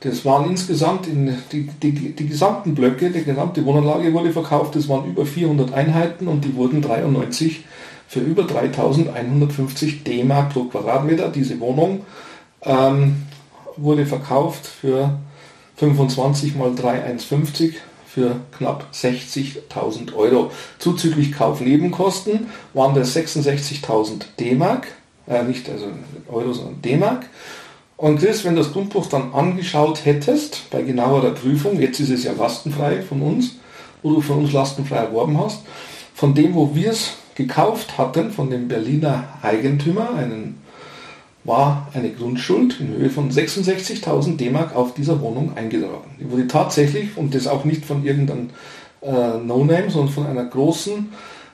Das 0.02 0.24
waren 0.24 0.52
insgesamt 0.52 1.08
in 1.08 1.36
die, 1.52 1.68
die, 1.82 2.14
die 2.14 2.28
gesamten 2.28 2.76
Blöcke, 2.76 3.10
die 3.10 3.24
gesamte 3.24 3.66
Wohnanlage 3.66 4.14
wurde 4.14 4.32
verkauft, 4.32 4.76
das 4.76 4.88
waren 4.88 5.10
über 5.10 5.26
400 5.26 5.74
Einheiten 5.74 6.28
und 6.28 6.46
die 6.46 6.56
wurden 6.56 6.84
93 6.84 7.66
für 8.08 8.20
über 8.20 8.44
3150 8.44 10.04
D-Mark 10.04 10.54
pro 10.54 10.66
Quadratmeter. 10.66 11.30
Diese 11.30 11.60
Wohnung 11.60 12.06
ähm, 12.62 13.24
wurde 13.78 14.06
verkauft 14.06 14.66
für 14.66 15.18
25 15.78 16.56
mal 16.56 16.74
3,150 16.76 17.76
für 18.08 18.38
knapp 18.58 18.88
60.000 18.94 20.16
Euro. 20.16 20.52
Zuzüglich 20.80 21.34
Kaufnebenkosten 21.34 22.48
waren 22.74 22.96
das 22.96 23.16
66.000 23.16 24.24
D-Mark, 24.40 24.88
äh, 25.28 25.44
nicht 25.44 25.70
also 25.70 25.86
Euro, 26.28 26.54
sondern 26.54 26.82
D-Mark. 26.82 27.28
Und 27.96 28.20
Chris, 28.20 28.44
wenn 28.44 28.56
du 28.56 28.62
das 28.62 28.74
Grundbuch 28.74 29.08
dann 29.08 29.34
angeschaut 29.34 30.06
hättest, 30.06 30.70
bei 30.72 30.84
genauerer 30.84 31.32
Prüfung, 31.32 31.80
jetzt 31.80 32.00
ist 32.00 32.12
es 32.12 32.24
ja 32.24 32.32
lastenfrei 32.34 33.02
von 33.02 33.22
uns, 33.22 33.56
wo 34.02 34.14
du 34.14 34.22
von 34.22 34.40
uns 34.40 34.54
lastenfrei 34.54 34.98
erworben 34.98 35.40
hast, 35.40 35.62
von 36.14 36.34
dem, 36.34 36.56
wo 36.56 36.74
wir 36.76 36.92
es 36.92 37.14
gekauft 37.36 37.98
hatten, 37.98 38.32
von 38.32 38.50
dem 38.50 38.68
Berliner 38.68 39.28
Eigentümer, 39.42 40.16
einen 40.16 40.60
war 41.48 41.88
eine 41.94 42.12
Grundschuld 42.12 42.80
in 42.80 42.90
Höhe 42.90 43.10
von 43.10 43.32
66.000 43.32 44.36
D-Mark 44.36 44.76
auf 44.76 44.94
dieser 44.94 45.22
Wohnung 45.22 45.56
eingetragen. 45.56 46.16
Die 46.20 46.30
wurde 46.30 46.46
tatsächlich, 46.48 47.16
und 47.16 47.34
das 47.34 47.48
auch 47.48 47.64
nicht 47.64 47.86
von 47.86 48.04
irgendeinem 48.06 48.50
äh, 49.02 49.38
No-Name, 49.38 49.90
sondern 49.90 50.14
von 50.14 50.28
einer 50.28 50.44
großen 50.44 51.10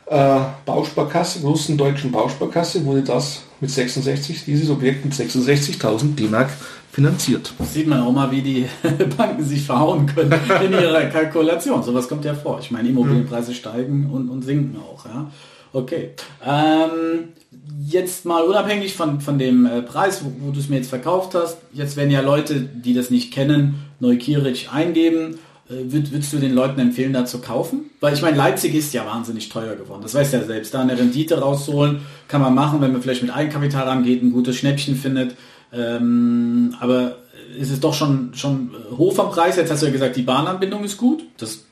äh, 0.08 0.40
Bausparkasse, 0.66 1.42
großen 1.42 1.78
deutschen 1.78 2.12
Bausparkasse, 2.12 2.84
wurde 2.86 3.04
das 3.04 3.44
mit 3.62 3.70
66, 3.70 4.46
dieses 4.46 4.72
Objekt 4.72 5.06
mit 5.06 5.14
66.000 5.14 6.16
D-Mark 6.16 6.50
finanziert. 6.92 7.54
Das 7.60 7.74
sieht 7.76 7.88
man 7.88 8.02
auch 8.02 8.12
mal, 8.12 8.32
wie 8.32 8.42
die 8.42 8.66
Banken 9.18 9.44
sich 9.44 9.64
verhauen 9.64 10.08
können 10.08 10.34
in 10.66 10.74
ihrer 10.74 11.06
Kalkulation. 11.06 11.84
Sowas 11.84 12.10
kommt 12.10 12.26
ja 12.26 12.34
vor. 12.34 12.60
Ich 12.60 12.72
meine, 12.72 12.90
Immobilienpreise 12.90 13.54
steigen 13.54 14.10
und, 14.12 14.30
und 14.30 14.44
sinken 14.44 14.76
auch. 14.78 15.06
Ja? 15.06 15.30
Okay. 15.74 16.12
Ähm, 16.46 17.30
jetzt 17.86 18.26
mal 18.26 18.44
unabhängig 18.44 18.94
von, 18.94 19.20
von 19.20 19.40
dem 19.40 19.66
äh, 19.66 19.82
Preis, 19.82 20.24
wo, 20.24 20.32
wo 20.40 20.52
du 20.52 20.60
es 20.60 20.70
mir 20.70 20.78
jetzt 20.78 20.90
verkauft 20.90 21.34
hast, 21.34 21.58
jetzt 21.74 21.98
werden 21.98 22.12
ja 22.12 22.22
Leute, 22.22 22.62
die 22.62 22.94
das 22.94 23.10
nicht 23.10 23.34
kennen, 23.34 23.76
Neukirich 24.00 24.70
eingeben. 24.72 25.40
Äh, 25.68 25.92
würd, 25.92 26.12
würdest 26.12 26.32
du 26.32 26.38
den 26.38 26.54
Leuten 26.54 26.80
empfehlen, 26.80 27.12
da 27.12 27.26
zu 27.26 27.40
kaufen? 27.40 27.90
Weil 28.00 28.14
ich 28.14 28.22
meine, 28.22 28.38
Leipzig 28.38 28.76
ist 28.76 28.94
ja 28.94 29.06
wahnsinnig 29.06 29.50
teuer 29.50 29.76
geworden. 29.76 30.02
Das 30.04 30.14
weiß 30.14 30.32
ja 30.32 30.44
selbst. 30.44 30.74
Da 30.74 30.82
eine 30.82 30.98
Rendite 30.98 31.40
rausholen 31.40 32.02
kann 32.28 32.42
man 32.42 32.54
machen, 32.54 32.80
wenn 32.82 32.92
man 32.92 33.02
vielleicht 33.02 33.24
mit 33.24 33.36
Eigenkapital 33.36 33.88
angeht, 33.88 34.22
ein 34.22 34.32
gutes 34.32 34.56
Schnäppchen 34.56 34.96
findet. 34.96 35.36
Ähm, 35.74 36.76
aber 36.80 37.18
ist 37.58 37.72
es 37.72 37.80
doch 37.80 37.94
schon, 37.94 38.34
schon 38.36 38.72
hoch 38.98 39.16
vom 39.16 39.32
Preis. 39.32 39.56
Jetzt 39.56 39.72
hast 39.72 39.82
du 39.82 39.88
ja 39.88 39.92
gesagt, 39.92 40.16
die 40.16 40.22
Bahnanbindung 40.22 40.84
ist 40.84 40.98
gut. 40.98 41.24
Das 41.38 41.66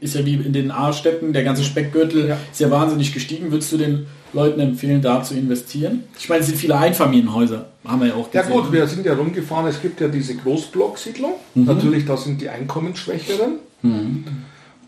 ist 0.00 0.14
ja 0.14 0.24
wie 0.24 0.34
in 0.34 0.52
den 0.52 0.70
A-Städten, 0.70 1.32
der 1.32 1.44
ganze 1.44 1.64
Speckgürtel 1.64 2.28
ja. 2.28 2.36
ist 2.50 2.60
ja 2.60 2.70
wahnsinnig 2.70 3.12
gestiegen. 3.12 3.50
Würdest 3.50 3.72
du 3.72 3.78
den 3.78 4.06
Leuten 4.32 4.60
empfehlen, 4.60 5.02
da 5.02 5.22
zu 5.22 5.34
investieren? 5.34 6.04
Ich 6.18 6.28
meine, 6.28 6.40
es 6.40 6.46
sind 6.46 6.58
viele 6.58 6.76
Einfamilienhäuser, 6.76 7.66
haben 7.84 8.00
wir 8.00 8.08
ja 8.08 8.14
auch 8.14 8.30
gesehen. 8.30 8.50
Ja 8.50 8.60
gut, 8.60 8.72
wir 8.72 8.86
sind 8.86 9.06
ja 9.06 9.14
rumgefahren, 9.14 9.66
es 9.66 9.80
gibt 9.80 10.00
ja 10.00 10.08
diese 10.08 10.36
Großblocksiedlung. 10.36 11.32
Mhm. 11.54 11.64
Natürlich, 11.64 12.04
da 12.04 12.16
sind 12.16 12.40
die 12.40 12.48
Einkommensschwächeren. 12.48 13.54
Mhm. 13.82 14.24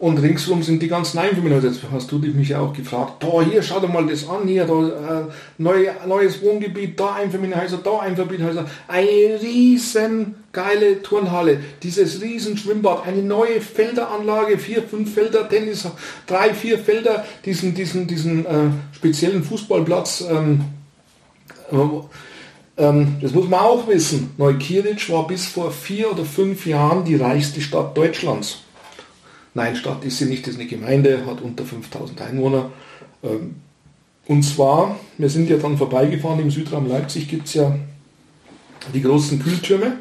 Und 0.01 0.17
ringsum 0.17 0.63
sind 0.63 0.81
die 0.81 0.89
ganzen 0.89 1.19
Einfamilienhäuser. 1.19 1.69
Jetzt 1.69 1.83
hast 1.93 2.11
du 2.11 2.19
dich 2.19 2.35
mich 2.35 2.49
ja 2.49 2.61
auch 2.61 2.73
gefragt, 2.73 3.19
boah, 3.19 3.45
hier, 3.45 3.63
schau 3.63 3.81
dir 3.81 3.89
mal 3.89 4.07
das 4.07 4.27
an, 4.27 4.49
hier, 4.49 4.65
da, 4.65 5.21
äh, 5.21 5.25
neue, 5.59 5.95
neues 6.09 6.41
Wohngebiet, 6.41 6.99
da 6.99 7.17
Einfamilienhäuser, 7.17 7.81
da 7.85 7.99
Einfamilienhäuser. 7.99 8.65
Eine 8.89 9.39
riesen 9.43 10.37
geile 10.55 11.03
Turnhalle, 11.03 11.61
dieses 11.83 12.23
riesen 12.23 12.57
Schwimmbad, 12.57 13.07
eine 13.07 13.21
neue 13.21 13.61
Felderanlage, 13.61 14.57
vier, 14.57 14.83
fünf 14.85 15.13
Felder, 15.13 15.47
Tennis, 15.47 15.87
drei, 16.27 16.55
vier 16.55 16.79
Felder, 16.79 17.27
diesen, 17.45 17.75
diesen, 17.75 18.07
diesen 18.07 18.47
äh, 18.47 18.71
speziellen 18.93 19.45
Fußballplatz. 19.45 20.25
Ähm, 20.31 20.65
ähm, 22.79 23.17
das 23.21 23.33
muss 23.33 23.51
man 23.51 23.61
auch 23.61 23.87
wissen. 23.87 24.31
Neukirch 24.39 25.13
war 25.13 25.27
bis 25.27 25.45
vor 25.45 25.71
vier 25.71 26.11
oder 26.11 26.25
fünf 26.25 26.65
Jahren 26.65 27.05
die 27.05 27.17
reichste 27.17 27.61
Stadt 27.61 27.95
Deutschlands. 27.99 28.63
Nein, 29.55 29.77
Stadt 29.77 30.05
ist 30.05 30.19
sie 30.19 30.27
nicht, 30.27 30.47
ist 30.47 30.57
eine 30.57 30.67
Gemeinde, 30.67 31.27
hat 31.27 31.41
unter 31.41 31.65
5000 31.65 32.21
Einwohner. 32.21 32.71
Ähm, 33.23 33.57
und 34.27 34.43
zwar, 34.45 34.99
wir 35.19 35.29
sind 35.29 35.51
ja 35.51 35.57
dann 35.57 35.77
vorbeigefahren, 35.77 36.41
im 36.41 36.51
Südraum 36.51 36.87
Leipzig 36.87 37.29
gibt 37.29 37.49
es 37.49 37.55
ja 37.55 37.77
die 38.95 39.03
großen 39.03 39.43
Kühltürme 39.43 39.99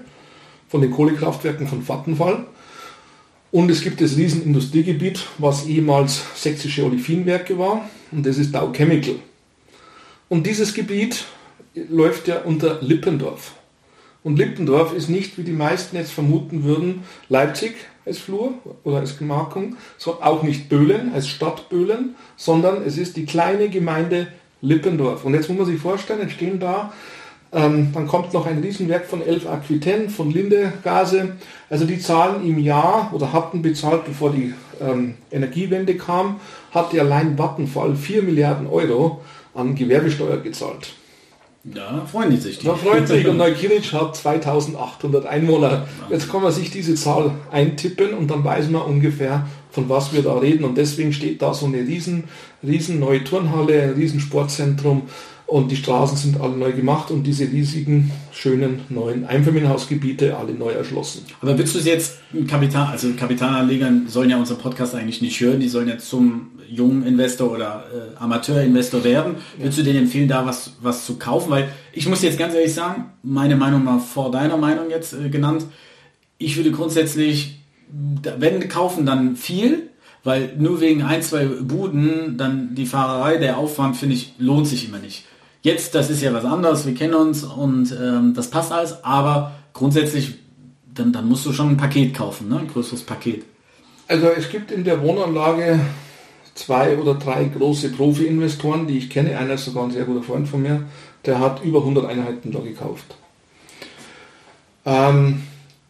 von 0.67 0.81
den 0.81 0.91
Kohlekraftwerken 0.91 1.67
von 1.67 1.81
Vattenfall. 1.81 2.45
Und 3.51 3.71
es 3.71 3.81
gibt 3.81 3.99
das 4.01 4.15
Riesenindustriegebiet, 4.15 5.25
was 5.39 5.65
ehemals 5.65 6.21
sächsische 6.35 6.85
Olivinwerke 6.85 7.57
war. 7.57 7.89
Und 8.11 8.25
das 8.25 8.37
ist 8.37 8.53
Dow 8.53 8.71
Chemical. 8.71 9.15
Und 10.27 10.45
dieses 10.45 10.75
Gebiet 10.75 11.25
läuft 11.73 12.27
ja 12.27 12.41
unter 12.41 12.79
Lippendorf. 12.81 13.53
Und 14.23 14.37
Lippendorf 14.37 14.93
ist 14.93 15.09
nicht, 15.09 15.37
wie 15.39 15.43
die 15.43 15.51
meisten 15.51 15.95
jetzt 15.95 16.11
vermuten 16.11 16.63
würden, 16.63 17.03
Leipzig 17.29 17.75
als 18.09 18.19
Flur 18.19 18.53
oder 18.83 18.97
als 18.97 19.17
Gemarkung, 19.17 19.77
so 19.97 20.21
auch 20.21 20.43
nicht 20.43 20.67
Böhlen 20.67 21.13
als 21.13 21.29
Stadt 21.29 21.69
Böhlen, 21.69 22.15
sondern 22.35 22.83
es 22.85 22.97
ist 22.97 23.15
die 23.15 23.25
kleine 23.25 23.69
Gemeinde 23.69 24.27
Lippendorf. 24.61 25.23
Und 25.23 25.33
jetzt 25.33 25.47
muss 25.47 25.57
man 25.57 25.67
sich 25.67 25.79
vorstellen, 25.79 26.19
jetzt 26.21 26.33
stehen 26.33 26.59
da, 26.59 26.91
ähm, 27.51 27.91
dann 27.93 28.07
kommt 28.07 28.33
noch 28.33 28.45
ein 28.45 28.59
Riesenwerk 28.59 29.05
von 29.05 29.25
Elf 29.25 29.47
Aquitaine, 29.47 30.09
von 30.09 30.29
Linde 30.29 30.73
Gase. 30.83 31.37
Also 31.69 31.85
die 31.85 31.99
zahlen 31.99 32.45
im 32.45 32.59
Jahr 32.59 33.11
oder 33.13 33.33
hatten 33.33 33.61
bezahlt, 33.61 34.05
bevor 34.05 34.31
die 34.31 34.53
ähm, 34.81 35.15
Energiewende 35.31 35.95
kam, 35.95 36.39
hatte 36.71 36.99
allein 36.99 37.37
Vattenfall 37.37 37.95
4 37.95 38.21
Milliarden 38.23 38.67
Euro 38.67 39.21
an 39.55 39.73
Gewerbesteuer 39.75 40.37
gezahlt. 40.37 40.93
Da 41.63 42.05
freuen 42.09 42.31
die 42.31 42.37
sich. 42.37 42.59
Die. 42.59 42.67
Da 42.67 42.75
freut 42.75 43.07
sich 43.07 43.27
und 43.27 43.37
Neukirch 43.37 43.93
hat 43.93 44.15
2800 44.15 45.25
Einwohner. 45.25 45.87
Jetzt 46.09 46.31
kann 46.31 46.41
man 46.41 46.51
sich 46.51 46.71
diese 46.71 46.95
Zahl 46.95 47.31
eintippen 47.51 48.13
und 48.13 48.31
dann 48.31 48.43
weiß 48.43 48.69
man 48.69 48.83
ungefähr, 48.83 49.47
von 49.71 49.89
was 49.89 50.13
wir 50.13 50.23
da 50.23 50.37
reden. 50.37 50.63
Und 50.63 50.77
deswegen 50.77 51.11
steht 51.13 51.41
da 51.41 51.53
so 51.53 51.65
eine 51.65 51.79
riesen, 51.79 52.25
riesen 52.63 52.99
neue 52.99 53.23
Turnhalle, 53.23 53.83
ein 53.83 53.89
riesen 53.91 54.19
Sportzentrum. 54.19 55.03
Und 55.49 55.71
die 55.71 55.75
Straßen 55.75 56.15
sind 56.15 56.39
alle 56.39 56.55
neu 56.55 56.73
gemacht 56.73 57.09
und 57.09 57.23
diese 57.23 57.45
riesigen, 57.45 58.11
schönen 58.31 58.81
neuen 58.89 59.25
Einfamilienhausgebiete 59.25 60.37
alle 60.37 60.53
neu 60.53 60.69
erschlossen. 60.69 61.25
Aber 61.41 61.57
willst 61.57 61.73
du 61.73 61.79
es 61.79 61.85
jetzt 61.85 62.19
Kapital, 62.47 62.91
also 62.91 63.11
Kapitalanlegern 63.17 64.07
sollen 64.07 64.29
ja 64.29 64.37
unseren 64.37 64.59
Podcast 64.59 64.93
eigentlich 64.93 65.23
nicht 65.23 65.39
hören, 65.39 65.59
die 65.59 65.67
sollen 65.67 65.87
jetzt 65.87 66.07
zum 66.07 66.51
jungen 66.69 67.03
Investor 67.03 67.51
oder 67.51 67.83
äh, 67.91 68.17
Amateurinvestor 68.21 69.03
werden. 69.03 69.37
Ja. 69.57 69.63
Würdest 69.63 69.79
du 69.79 69.83
denen 69.83 70.03
empfehlen, 70.03 70.27
da 70.27 70.45
was, 70.45 70.73
was 70.83 71.07
zu 71.07 71.17
kaufen? 71.17 71.49
Weil 71.49 71.69
ich 71.93 72.07
muss 72.07 72.21
jetzt 72.21 72.37
ganz 72.37 72.53
ehrlich 72.53 72.75
sagen, 72.75 73.05
meine 73.23 73.55
Meinung 73.55 73.83
mal 73.83 73.97
vor 73.97 74.29
deiner 74.29 74.57
Meinung 74.57 74.91
jetzt 74.91 75.13
äh, 75.13 75.29
genannt. 75.29 75.65
Ich 76.37 76.57
würde 76.57 76.69
grundsätzlich, 76.69 77.61
wenn 78.37 78.69
kaufen, 78.69 79.07
dann 79.07 79.35
viel, 79.35 79.89
weil 80.23 80.53
nur 80.59 80.79
wegen 80.79 81.01
ein, 81.01 81.23
zwei 81.23 81.45
Buden 81.45 82.37
dann 82.37 82.75
die 82.75 82.85
Fahrerei, 82.85 83.37
der 83.37 83.57
Aufwand, 83.57 83.97
finde 83.97 84.13
ich, 84.13 84.35
lohnt 84.37 84.67
sich 84.67 84.87
immer 84.87 84.99
nicht. 84.99 85.25
Jetzt, 85.61 85.93
das 85.93 86.09
ist 86.09 86.21
ja 86.21 86.33
was 86.33 86.45
anderes, 86.45 86.85
wir 86.85 86.93
kennen 86.93 87.15
uns 87.15 87.43
und 87.43 87.91
ähm, 87.91 88.33
das 88.33 88.49
passt 88.49 88.71
alles, 88.71 89.03
aber 89.03 89.51
grundsätzlich, 89.73 90.35
dann, 90.93 91.11
dann 91.11 91.27
musst 91.27 91.45
du 91.45 91.51
schon 91.51 91.69
ein 91.69 91.77
Paket 91.77 92.13
kaufen, 92.13 92.47
ne? 92.47 92.59
ein 92.59 92.67
größeres 92.67 93.03
Paket. 93.03 93.43
Also 94.07 94.27
es 94.27 94.49
gibt 94.49 94.71
in 94.71 94.83
der 94.83 95.01
Wohnanlage 95.01 95.79
zwei 96.55 96.97
oder 96.97 97.15
drei 97.15 97.45
große 97.45 97.89
Profi-Investoren, 97.89 98.87
die 98.87 98.97
ich 98.97 99.09
kenne. 99.09 99.37
Einer 99.37 99.53
ist 99.53 99.65
sogar 99.65 99.83
ein 99.83 99.91
sehr 99.91 100.05
guter 100.05 100.23
Freund 100.23 100.47
von 100.47 100.61
mir, 100.61 100.83
der 101.25 101.39
hat 101.39 101.63
über 101.63 101.79
100 101.79 102.05
Einheiten 102.05 102.51
da 102.51 102.59
gekauft. 102.59 103.15
Ähm, 104.85 105.43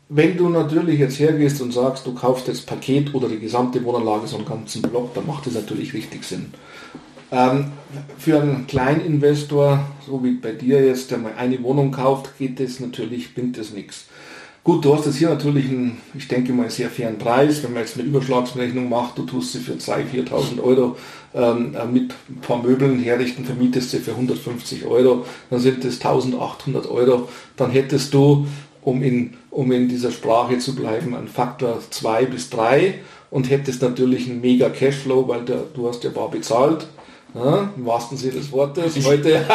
wenn 0.09 0.35
du 0.37 0.49
natürlich 0.49 0.99
jetzt 0.99 1.19
hergehst 1.19 1.61
und 1.61 1.71
sagst, 1.71 2.07
du 2.07 2.15
kaufst 2.15 2.47
das 2.47 2.61
Paket 2.61 3.13
oder 3.13 3.29
die 3.29 3.39
gesamte 3.39 3.83
Wohnanlage, 3.83 4.27
so 4.27 4.37
einen 4.37 4.45
ganzen 4.45 4.81
Block, 4.81 5.13
dann 5.13 5.27
macht 5.27 5.45
das 5.45 5.53
natürlich 5.53 5.93
richtig 5.93 6.23
Sinn. 6.23 6.51
Ähm, 7.31 7.65
für 8.17 8.41
einen 8.41 8.65
Kleininvestor, 8.65 9.85
so 10.05 10.23
wie 10.23 10.33
bei 10.33 10.51
dir 10.53 10.83
jetzt, 10.83 11.11
der 11.11 11.19
mal 11.19 11.33
eine 11.37 11.61
Wohnung 11.61 11.91
kauft, 11.91 12.37
geht 12.37 12.59
das 12.59 12.79
natürlich, 12.79 13.35
bringt 13.35 13.57
das 13.57 13.71
nichts. 13.71 14.05
Gut, 14.63 14.83
du 14.83 14.93
hast 14.93 15.05
jetzt 15.05 15.15
hier 15.15 15.29
natürlich 15.29 15.69
einen, 15.69 16.01
ich 16.15 16.27
denke 16.27 16.51
mal, 16.53 16.69
sehr 16.69 16.89
fairen 16.89 17.17
Preis. 17.17 17.63
Wenn 17.63 17.73
man 17.73 17.83
jetzt 17.83 17.97
eine 17.97 18.07
Überschlagsrechnung 18.07 18.89
macht, 18.89 19.17
du 19.17 19.23
tust 19.23 19.53
sie 19.53 19.59
für 19.59 19.73
2.000, 19.73 20.29
4.000 20.29 20.61
Euro 20.61 20.97
ähm, 21.33 21.75
äh, 21.75 21.85
mit 21.85 22.13
ein 22.29 22.41
paar 22.41 22.61
Möbeln 22.61 22.99
herrichten, 22.99 23.45
vermietest 23.45 23.91
sie 23.91 23.99
für 23.99 24.11
150 24.11 24.85
Euro, 24.85 25.25
dann 25.49 25.59
sind 25.59 25.85
das 25.85 26.01
1.800 26.01 26.89
Euro. 26.89 27.29
Dann 27.55 27.71
hättest 27.71 28.13
du, 28.13 28.47
um 28.81 29.01
in, 29.01 29.35
um 29.49 29.71
in 29.71 29.87
dieser 29.87 30.11
Sprache 30.11 30.57
zu 30.57 30.75
bleiben, 30.75 31.15
einen 31.15 31.29
Faktor 31.29 31.79
2 31.89 32.25
bis 32.25 32.49
3 32.49 32.95
und 33.31 33.49
hättest 33.49 33.81
natürlich 33.81 34.29
einen 34.29 34.41
mega 34.41 34.69
Cashflow, 34.69 35.27
weil 35.27 35.45
der, 35.45 35.63
du 35.73 35.87
hast 35.87 36.03
ja 36.03 36.09
bar 36.09 36.29
bezahlt 36.29 36.87
ja, 37.33 37.69
Im 37.75 37.85
wahrsten 37.85 38.17
Sinne 38.17 38.33
des 38.33 38.51
Wortes. 38.51 38.95
Ich, 38.95 39.05
heute. 39.05 39.45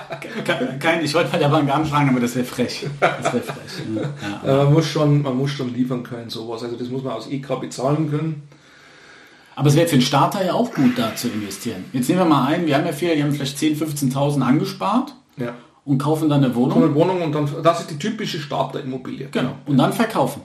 kein, 0.80 1.04
ich 1.04 1.12
wollte 1.14 1.30
bei 1.30 1.38
der 1.38 1.48
Bank 1.48 1.72
anfragen, 1.72 2.08
aber 2.10 2.20
das 2.20 2.34
wäre 2.34 2.46
frech. 2.46 2.86
Das 2.98 3.32
wäre 3.32 3.42
frech. 3.42 3.60
Ja. 4.44 4.46
Ja. 4.46 4.64
man, 4.64 4.72
muss 4.72 4.86
schon, 4.86 5.22
man 5.22 5.36
muss 5.36 5.50
schon 5.50 5.74
liefern 5.74 6.02
können, 6.02 6.30
sowas. 6.30 6.62
Also 6.62 6.76
das 6.76 6.88
muss 6.88 7.02
man 7.02 7.12
aus 7.12 7.28
EK 7.28 7.60
bezahlen 7.60 8.10
können. 8.10 8.48
Aber 9.54 9.68
es 9.68 9.76
wäre 9.76 9.86
für 9.86 9.96
den 9.96 10.02
Starter 10.02 10.44
ja 10.44 10.54
auch 10.54 10.72
gut, 10.72 10.96
da 10.96 11.14
zu 11.14 11.28
investieren. 11.28 11.84
Jetzt 11.92 12.08
nehmen 12.08 12.20
wir 12.20 12.24
mal 12.24 12.46
ein, 12.46 12.66
wir 12.66 12.76
haben 12.76 12.86
ja 12.86 12.92
viele, 12.92 13.16
die 13.16 13.22
haben 13.22 13.32
vielleicht 13.32 13.58
10.000, 13.58 14.12
15.000 14.14 14.40
angespart 14.40 15.14
ja. 15.36 15.54
und 15.84 15.98
kaufen 15.98 16.30
dann 16.30 16.42
eine 16.42 16.54
Wohnung. 16.54 16.82
Eine 16.82 16.94
Wohnung 16.94 17.20
und 17.20 17.34
dann, 17.34 17.48
das 17.62 17.80
ist 17.80 17.90
die 17.90 17.98
typische 17.98 18.38
Starterimmobilie. 18.38 19.28
Genau. 19.30 19.56
Und 19.66 19.76
dann 19.76 19.92
verkaufen. 19.92 20.40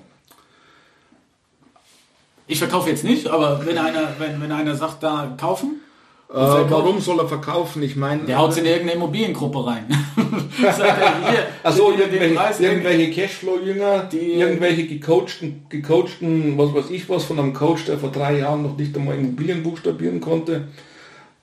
Ich 2.48 2.60
verkaufe 2.60 2.90
jetzt 2.90 3.04
nicht, 3.04 3.28
aber 3.28 3.66
wenn 3.66 3.78
einer, 3.78 4.10
wenn, 4.20 4.42
wenn 4.42 4.52
einer 4.52 4.76
sagt, 4.76 5.02
da 5.02 5.34
kaufen, 5.38 5.80
äh, 6.36 6.70
warum 6.70 7.00
soll 7.00 7.20
er 7.20 7.28
verkaufen? 7.28 7.82
Ich 7.82 7.96
meine. 7.96 8.24
Der 8.24 8.38
haut 8.38 8.58
in 8.58 8.66
irgendeine 8.66 8.94
Immobiliengruppe 8.94 9.66
rein. 9.66 9.86
also 11.64 11.92
irgendwelche, 11.98 12.64
irgendwelche 12.64 13.12
Cashflow-Jünger, 13.12 14.10
irgendwelche 14.12 14.88
gecoachten, 14.88 15.66
gecoachten, 15.70 16.58
was 16.58 16.74
weiß 16.74 16.90
ich 16.90 17.08
was, 17.10 17.24
von 17.24 17.40
einem 17.40 17.54
Coach, 17.54 17.86
der 17.86 17.98
vor 17.98 18.12
drei 18.12 18.40
Jahren 18.40 18.64
noch 18.64 18.76
nicht 18.76 18.96
einmal 18.98 19.16
Immobilien 19.16 19.64
buchstabieren 19.64 20.20
konnte. 20.20 20.68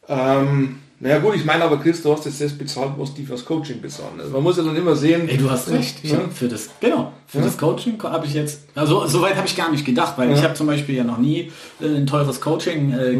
Ähm, 0.08 0.80
naja 1.02 1.18
gut, 1.18 1.34
ich 1.34 1.44
meine 1.44 1.64
aber 1.64 1.78
Chris, 1.78 2.00
du 2.00 2.12
hast 2.12 2.26
jetzt 2.26 2.40
das 2.40 2.52
bezahlt, 2.52 2.92
was 2.96 3.12
die 3.12 3.24
fürs 3.24 3.44
Coaching 3.44 3.80
bezahlen. 3.80 4.20
Also 4.20 4.30
man 4.30 4.42
muss 4.44 4.56
ja 4.56 4.62
dann 4.62 4.76
immer 4.76 4.94
sehen. 4.94 5.28
Ey, 5.28 5.36
du 5.36 5.50
hast 5.50 5.68
recht. 5.68 6.04
Ja. 6.04 6.20
Für 6.32 6.46
das, 6.46 6.70
genau, 6.78 7.12
für 7.26 7.38
ja. 7.38 7.44
das 7.44 7.58
Coaching 7.58 8.00
habe 8.04 8.24
ich 8.24 8.34
jetzt, 8.34 8.68
also 8.76 9.04
soweit 9.08 9.34
habe 9.34 9.48
ich 9.48 9.56
gar 9.56 9.68
nicht 9.72 9.84
gedacht, 9.84 10.14
weil 10.16 10.30
ja. 10.30 10.36
ich 10.36 10.44
habe 10.44 10.54
zum 10.54 10.68
Beispiel 10.68 10.94
ja 10.94 11.02
noch 11.02 11.18
nie 11.18 11.50
äh, 11.80 11.86
ein 11.86 12.06
teures 12.06 12.40
Coaching 12.40 12.92
äh, 12.92 13.12
mhm. 13.14 13.18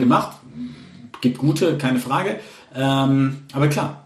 Gibt 1.22 1.38
gute, 1.38 1.78
keine 1.78 1.98
Frage. 1.98 2.40
Ähm, 2.74 3.38
aber 3.54 3.68
klar, 3.68 4.02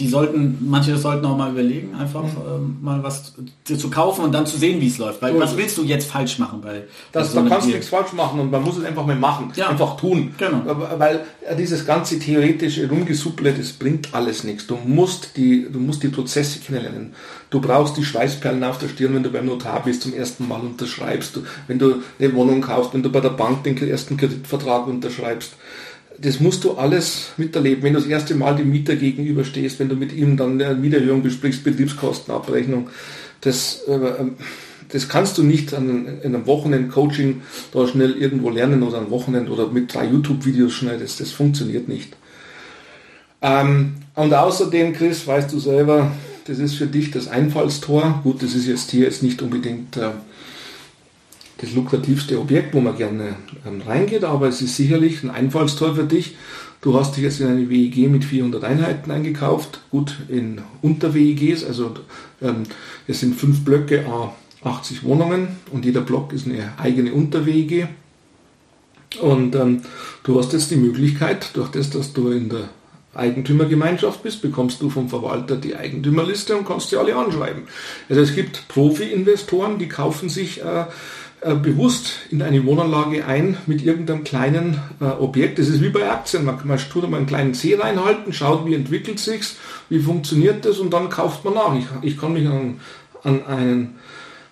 die 0.00 0.08
sollten, 0.08 0.56
manche 0.62 0.96
sollten 0.96 1.26
auch 1.26 1.36
mal 1.36 1.50
überlegen, 1.50 1.94
einfach 1.94 2.22
mhm. 2.22 2.36
ähm, 2.48 2.78
mal 2.80 3.02
was 3.02 3.34
zu 3.64 3.90
kaufen 3.90 4.24
und 4.24 4.32
dann 4.32 4.46
zu 4.46 4.56
sehen, 4.56 4.80
wie 4.80 4.88
es 4.88 4.96
läuft. 4.96 5.20
Weil 5.20 5.38
was 5.38 5.56
willst 5.58 5.76
du 5.76 5.84
jetzt 5.84 6.10
falsch 6.10 6.38
machen? 6.38 6.60
Weil 6.62 6.88
das, 7.12 7.34
da 7.34 7.42
kannst 7.42 7.66
du 7.66 7.72
nichts 7.72 7.88
falsch 7.88 8.14
machen 8.14 8.40
und 8.40 8.50
man 8.50 8.62
muss 8.62 8.78
es 8.78 8.84
einfach 8.84 9.04
mal 9.04 9.16
machen, 9.16 9.52
ja. 9.56 9.68
einfach 9.68 9.98
tun. 9.98 10.34
Genau. 10.38 10.62
Weil 10.96 11.26
dieses 11.58 11.84
ganze 11.84 12.18
theoretische 12.18 12.88
Rumgesupple, 12.88 13.52
das 13.52 13.72
bringt 13.72 14.14
alles 14.14 14.42
nichts. 14.42 14.66
Du 14.66 14.76
musst 14.76 15.36
die, 15.36 15.68
du 15.70 15.78
musst 15.78 16.02
die 16.02 16.08
Prozesse 16.08 16.60
kennenlernen. 16.60 17.12
Du 17.50 17.60
brauchst 17.60 17.96
die 17.98 18.04
Schweißperlen 18.04 18.64
auf 18.64 18.78
der 18.78 18.88
Stirn, 18.88 19.14
wenn 19.14 19.22
du 19.22 19.30
beim 19.30 19.44
Notar 19.44 19.82
bist, 19.84 20.02
zum 20.02 20.14
ersten 20.14 20.48
Mal 20.48 20.60
unterschreibst. 20.60 21.38
wenn 21.66 21.78
du 21.78 21.96
eine 22.18 22.34
Wohnung 22.34 22.62
kaufst, 22.62 22.94
wenn 22.94 23.02
du 23.02 23.12
bei 23.12 23.20
der 23.20 23.30
Bank 23.30 23.64
den 23.64 23.76
ersten 23.76 24.16
Kreditvertrag 24.16 24.86
unterschreibst 24.86 25.52
das 26.22 26.40
musst 26.40 26.64
du 26.64 26.72
alles 26.72 27.30
miterleben, 27.36 27.82
wenn 27.82 27.94
du 27.94 28.00
das 28.00 28.08
erste 28.08 28.34
Mal 28.34 28.56
dem 28.56 28.70
Mieter 28.70 28.96
gegenüberstehst, 28.96 29.78
wenn 29.78 29.88
du 29.88 29.96
mit 29.96 30.12
ihm 30.12 30.36
dann 30.36 30.60
eine 30.60 30.74
Mieterhöhung 30.74 31.22
besprichst, 31.22 31.64
Betriebskostenabrechnung. 31.64 32.88
Das, 33.40 33.82
äh, 33.88 33.92
ähm, 33.92 34.36
das 34.90 35.08
kannst 35.08 35.38
du 35.38 35.42
nicht 35.42 35.72
an, 35.72 36.18
in 36.22 36.34
einem 36.34 36.46
Wochenend-Coaching 36.46 37.42
da 37.72 37.86
schnell 37.86 38.12
irgendwo 38.12 38.50
lernen 38.50 38.82
oder 38.82 38.98
am 38.98 39.10
Wochenende 39.10 39.50
oder 39.50 39.68
mit 39.68 39.94
drei 39.94 40.06
YouTube-Videos 40.06 40.72
schnell. 40.72 40.98
Das, 40.98 41.30
funktioniert 41.30 41.88
nicht. 41.88 42.14
Ähm, 43.40 43.94
und 44.14 44.34
außerdem, 44.34 44.92
Chris, 44.92 45.26
weißt 45.26 45.50
du 45.52 45.58
selber, 45.58 46.10
das 46.46 46.58
ist 46.58 46.74
für 46.74 46.86
dich 46.86 47.10
das 47.10 47.28
Einfallstor. 47.28 48.20
Gut, 48.24 48.42
das 48.42 48.54
ist 48.54 48.66
jetzt 48.66 48.90
hier 48.90 49.04
jetzt 49.04 49.22
nicht 49.22 49.40
unbedingt 49.40 49.96
äh, 49.96 50.10
das 51.60 51.74
lukrativste 51.74 52.38
Objekt, 52.38 52.74
wo 52.74 52.80
man 52.80 52.96
gerne 52.96 53.36
ähm, 53.66 53.82
reingeht, 53.86 54.24
aber 54.24 54.48
es 54.48 54.62
ist 54.62 54.76
sicherlich 54.76 55.22
ein 55.22 55.30
Einfallstor 55.30 55.94
für 55.94 56.04
dich. 56.04 56.36
Du 56.80 56.98
hast 56.98 57.16
dich 57.16 57.24
jetzt 57.24 57.40
in 57.40 57.48
eine 57.48 57.68
WEG 57.68 58.08
mit 58.08 58.24
400 58.24 58.64
Einheiten 58.64 59.10
eingekauft, 59.10 59.82
gut 59.90 60.16
in 60.28 60.62
Unter-WEGs, 60.80 61.64
also 61.64 61.94
ähm, 62.40 62.62
es 63.06 63.20
sind 63.20 63.34
fünf 63.36 63.64
Blöcke, 63.64 64.06
a 64.06 64.34
80 64.62 65.04
Wohnungen 65.04 65.48
und 65.72 65.84
jeder 65.84 66.00
Block 66.00 66.32
ist 66.32 66.46
eine 66.46 66.72
eigene 66.78 67.12
Unter-WEG. 67.12 67.88
Und 69.20 69.54
ähm, 69.56 69.82
du 70.22 70.38
hast 70.38 70.52
jetzt 70.52 70.70
die 70.70 70.76
Möglichkeit, 70.76 71.50
durch 71.54 71.70
das, 71.70 71.90
dass 71.90 72.12
du 72.12 72.30
in 72.30 72.48
der 72.48 72.68
Eigentümergemeinschaft 73.14 74.22
bist, 74.22 74.40
bekommst 74.40 74.80
du 74.80 74.88
vom 74.88 75.08
Verwalter 75.08 75.56
die 75.56 75.74
Eigentümerliste 75.74 76.56
und 76.56 76.64
kannst 76.64 76.90
sie 76.90 76.96
alle 76.96 77.16
anschreiben. 77.16 77.64
Also 78.08 78.22
es 78.22 78.34
gibt 78.34 78.68
Profi-Investoren, 78.68 79.78
die 79.78 79.88
kaufen 79.88 80.28
sich 80.28 80.62
äh, 80.62 80.84
äh, 81.42 81.54
bewusst 81.54 82.12
in 82.30 82.42
eine 82.42 82.66
Wohnanlage 82.66 83.24
ein 83.24 83.56
mit 83.66 83.82
irgendeinem 83.82 84.24
kleinen 84.24 84.78
äh, 85.00 85.04
Objekt. 85.04 85.58
Das 85.58 85.68
ist 85.68 85.80
wie 85.80 85.88
bei 85.88 86.10
Aktien. 86.10 86.44
Man, 86.44 86.58
man 86.64 86.78
tut 86.78 87.08
mal 87.08 87.16
einen 87.16 87.26
kleinen 87.26 87.54
C 87.54 87.76
reinhalten, 87.76 88.34
schaut, 88.34 88.66
wie 88.66 88.74
entwickelt 88.74 89.18
sich's, 89.18 89.56
wie 89.88 90.00
funktioniert 90.00 90.66
das 90.66 90.78
und 90.78 90.92
dann 90.92 91.08
kauft 91.08 91.42
man 91.46 91.54
nach. 91.54 91.74
Ich, 91.74 91.86
ich 92.02 92.18
kann 92.18 92.34
mich 92.34 92.46
an, 92.46 92.80
an 93.22 93.46
einen 93.46 93.94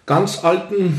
ganz 0.07 0.43
alten, 0.43 0.99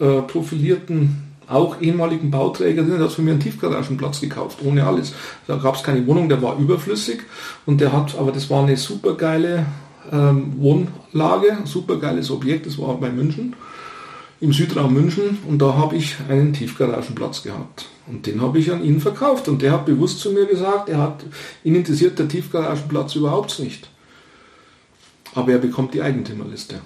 äh, 0.00 0.22
profilierten 0.22 1.24
auch 1.46 1.80
ehemaligen 1.80 2.30
Bauträger, 2.30 2.82
der 2.82 2.98
hat 2.98 3.12
für 3.12 3.22
mich 3.22 3.32
einen 3.32 3.40
Tiefgaragenplatz 3.40 4.20
gekauft, 4.20 4.58
ohne 4.64 4.84
alles. 4.84 5.14
Da 5.46 5.56
gab 5.56 5.76
es 5.76 5.84
keine 5.84 6.06
Wohnung, 6.06 6.28
der 6.28 6.42
war 6.42 6.58
überflüssig 6.58 7.20
und 7.64 7.80
der 7.80 7.92
hat, 7.92 8.18
aber 8.18 8.32
das 8.32 8.50
war 8.50 8.64
eine 8.64 8.76
super 8.76 9.14
geile 9.14 9.66
ähm, 10.12 10.54
Wohnlage, 10.58 11.58
super 11.64 11.96
geiles 11.96 12.30
Objekt, 12.30 12.66
das 12.66 12.76
war 12.76 12.98
bei 12.98 13.08
München 13.08 13.54
im 14.40 14.52
Südraum 14.52 14.94
München 14.94 15.38
und 15.48 15.58
da 15.58 15.74
habe 15.74 15.96
ich 15.96 16.16
einen 16.28 16.52
Tiefgaragenplatz 16.52 17.42
gehabt. 17.42 17.86
Und 18.06 18.26
den 18.26 18.40
habe 18.40 18.58
ich 18.58 18.72
an 18.72 18.84
ihn 18.84 19.00
verkauft 19.00 19.48
und 19.48 19.60
der 19.62 19.72
hat 19.72 19.86
bewusst 19.86 20.20
zu 20.20 20.32
mir 20.32 20.46
gesagt, 20.46 20.88
er 20.88 20.98
hat, 20.98 21.24
ihn 21.64 21.74
interessiert 21.74 22.18
der 22.18 22.28
Tiefgaragenplatz 22.28 23.16
überhaupt 23.16 23.58
nicht. 23.58 23.88
Aber 25.34 25.52
er 25.52 25.58
bekommt 25.58 25.94
die 25.94 26.02
Eigentümerliste. 26.02 26.80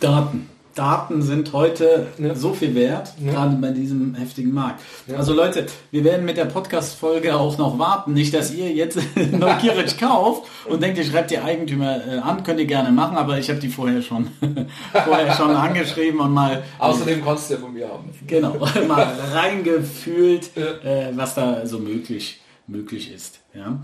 Daten. 0.00 0.48
Daten 0.74 1.22
sind 1.22 1.52
heute 1.52 2.08
ja. 2.18 2.34
so 2.34 2.52
viel 2.52 2.74
wert, 2.74 3.14
ja. 3.18 3.32
gerade 3.32 3.56
bei 3.56 3.70
diesem 3.70 4.14
heftigen 4.14 4.52
Markt. 4.52 4.80
Ja. 5.06 5.16
Also 5.16 5.32
Leute, 5.32 5.66
wir 5.90 6.04
werden 6.04 6.24
mit 6.24 6.36
der 6.36 6.46
Podcast-Folge 6.46 7.36
auch 7.36 7.58
noch 7.58 7.78
warten. 7.78 8.12
Nicht, 8.12 8.34
dass 8.34 8.52
ihr 8.52 8.70
jetzt 8.72 8.98
neugierig 9.32 9.98
kauft 10.00 10.44
und 10.68 10.82
denkt, 10.82 10.98
ihr 10.98 11.04
schreibt 11.04 11.30
die 11.30 11.38
Eigentümer 11.38 12.06
äh, 12.06 12.18
an, 12.18 12.42
könnt 12.42 12.60
ihr 12.60 12.66
gerne 12.66 12.90
machen, 12.90 13.16
aber 13.16 13.38
ich 13.38 13.48
habe 13.48 13.60
die 13.60 13.68
vorher 13.68 14.02
schon, 14.02 14.28
vorher 15.04 15.32
schon 15.34 15.50
angeschrieben 15.50 16.20
und 16.20 16.32
mal... 16.32 16.62
Außerdem 16.78 17.24
kannst 17.24 17.50
du 17.50 17.54
ja 17.54 17.60
von 17.60 17.72
mir 17.72 17.88
haben. 17.88 18.10
Genau, 18.26 18.56
mal 18.88 19.12
reingefühlt, 19.32 20.56
äh, 20.56 21.12
was 21.14 21.34
da 21.34 21.66
so 21.66 21.78
möglich, 21.78 22.40
möglich 22.66 23.12
ist. 23.12 23.40
Ja. 23.54 23.80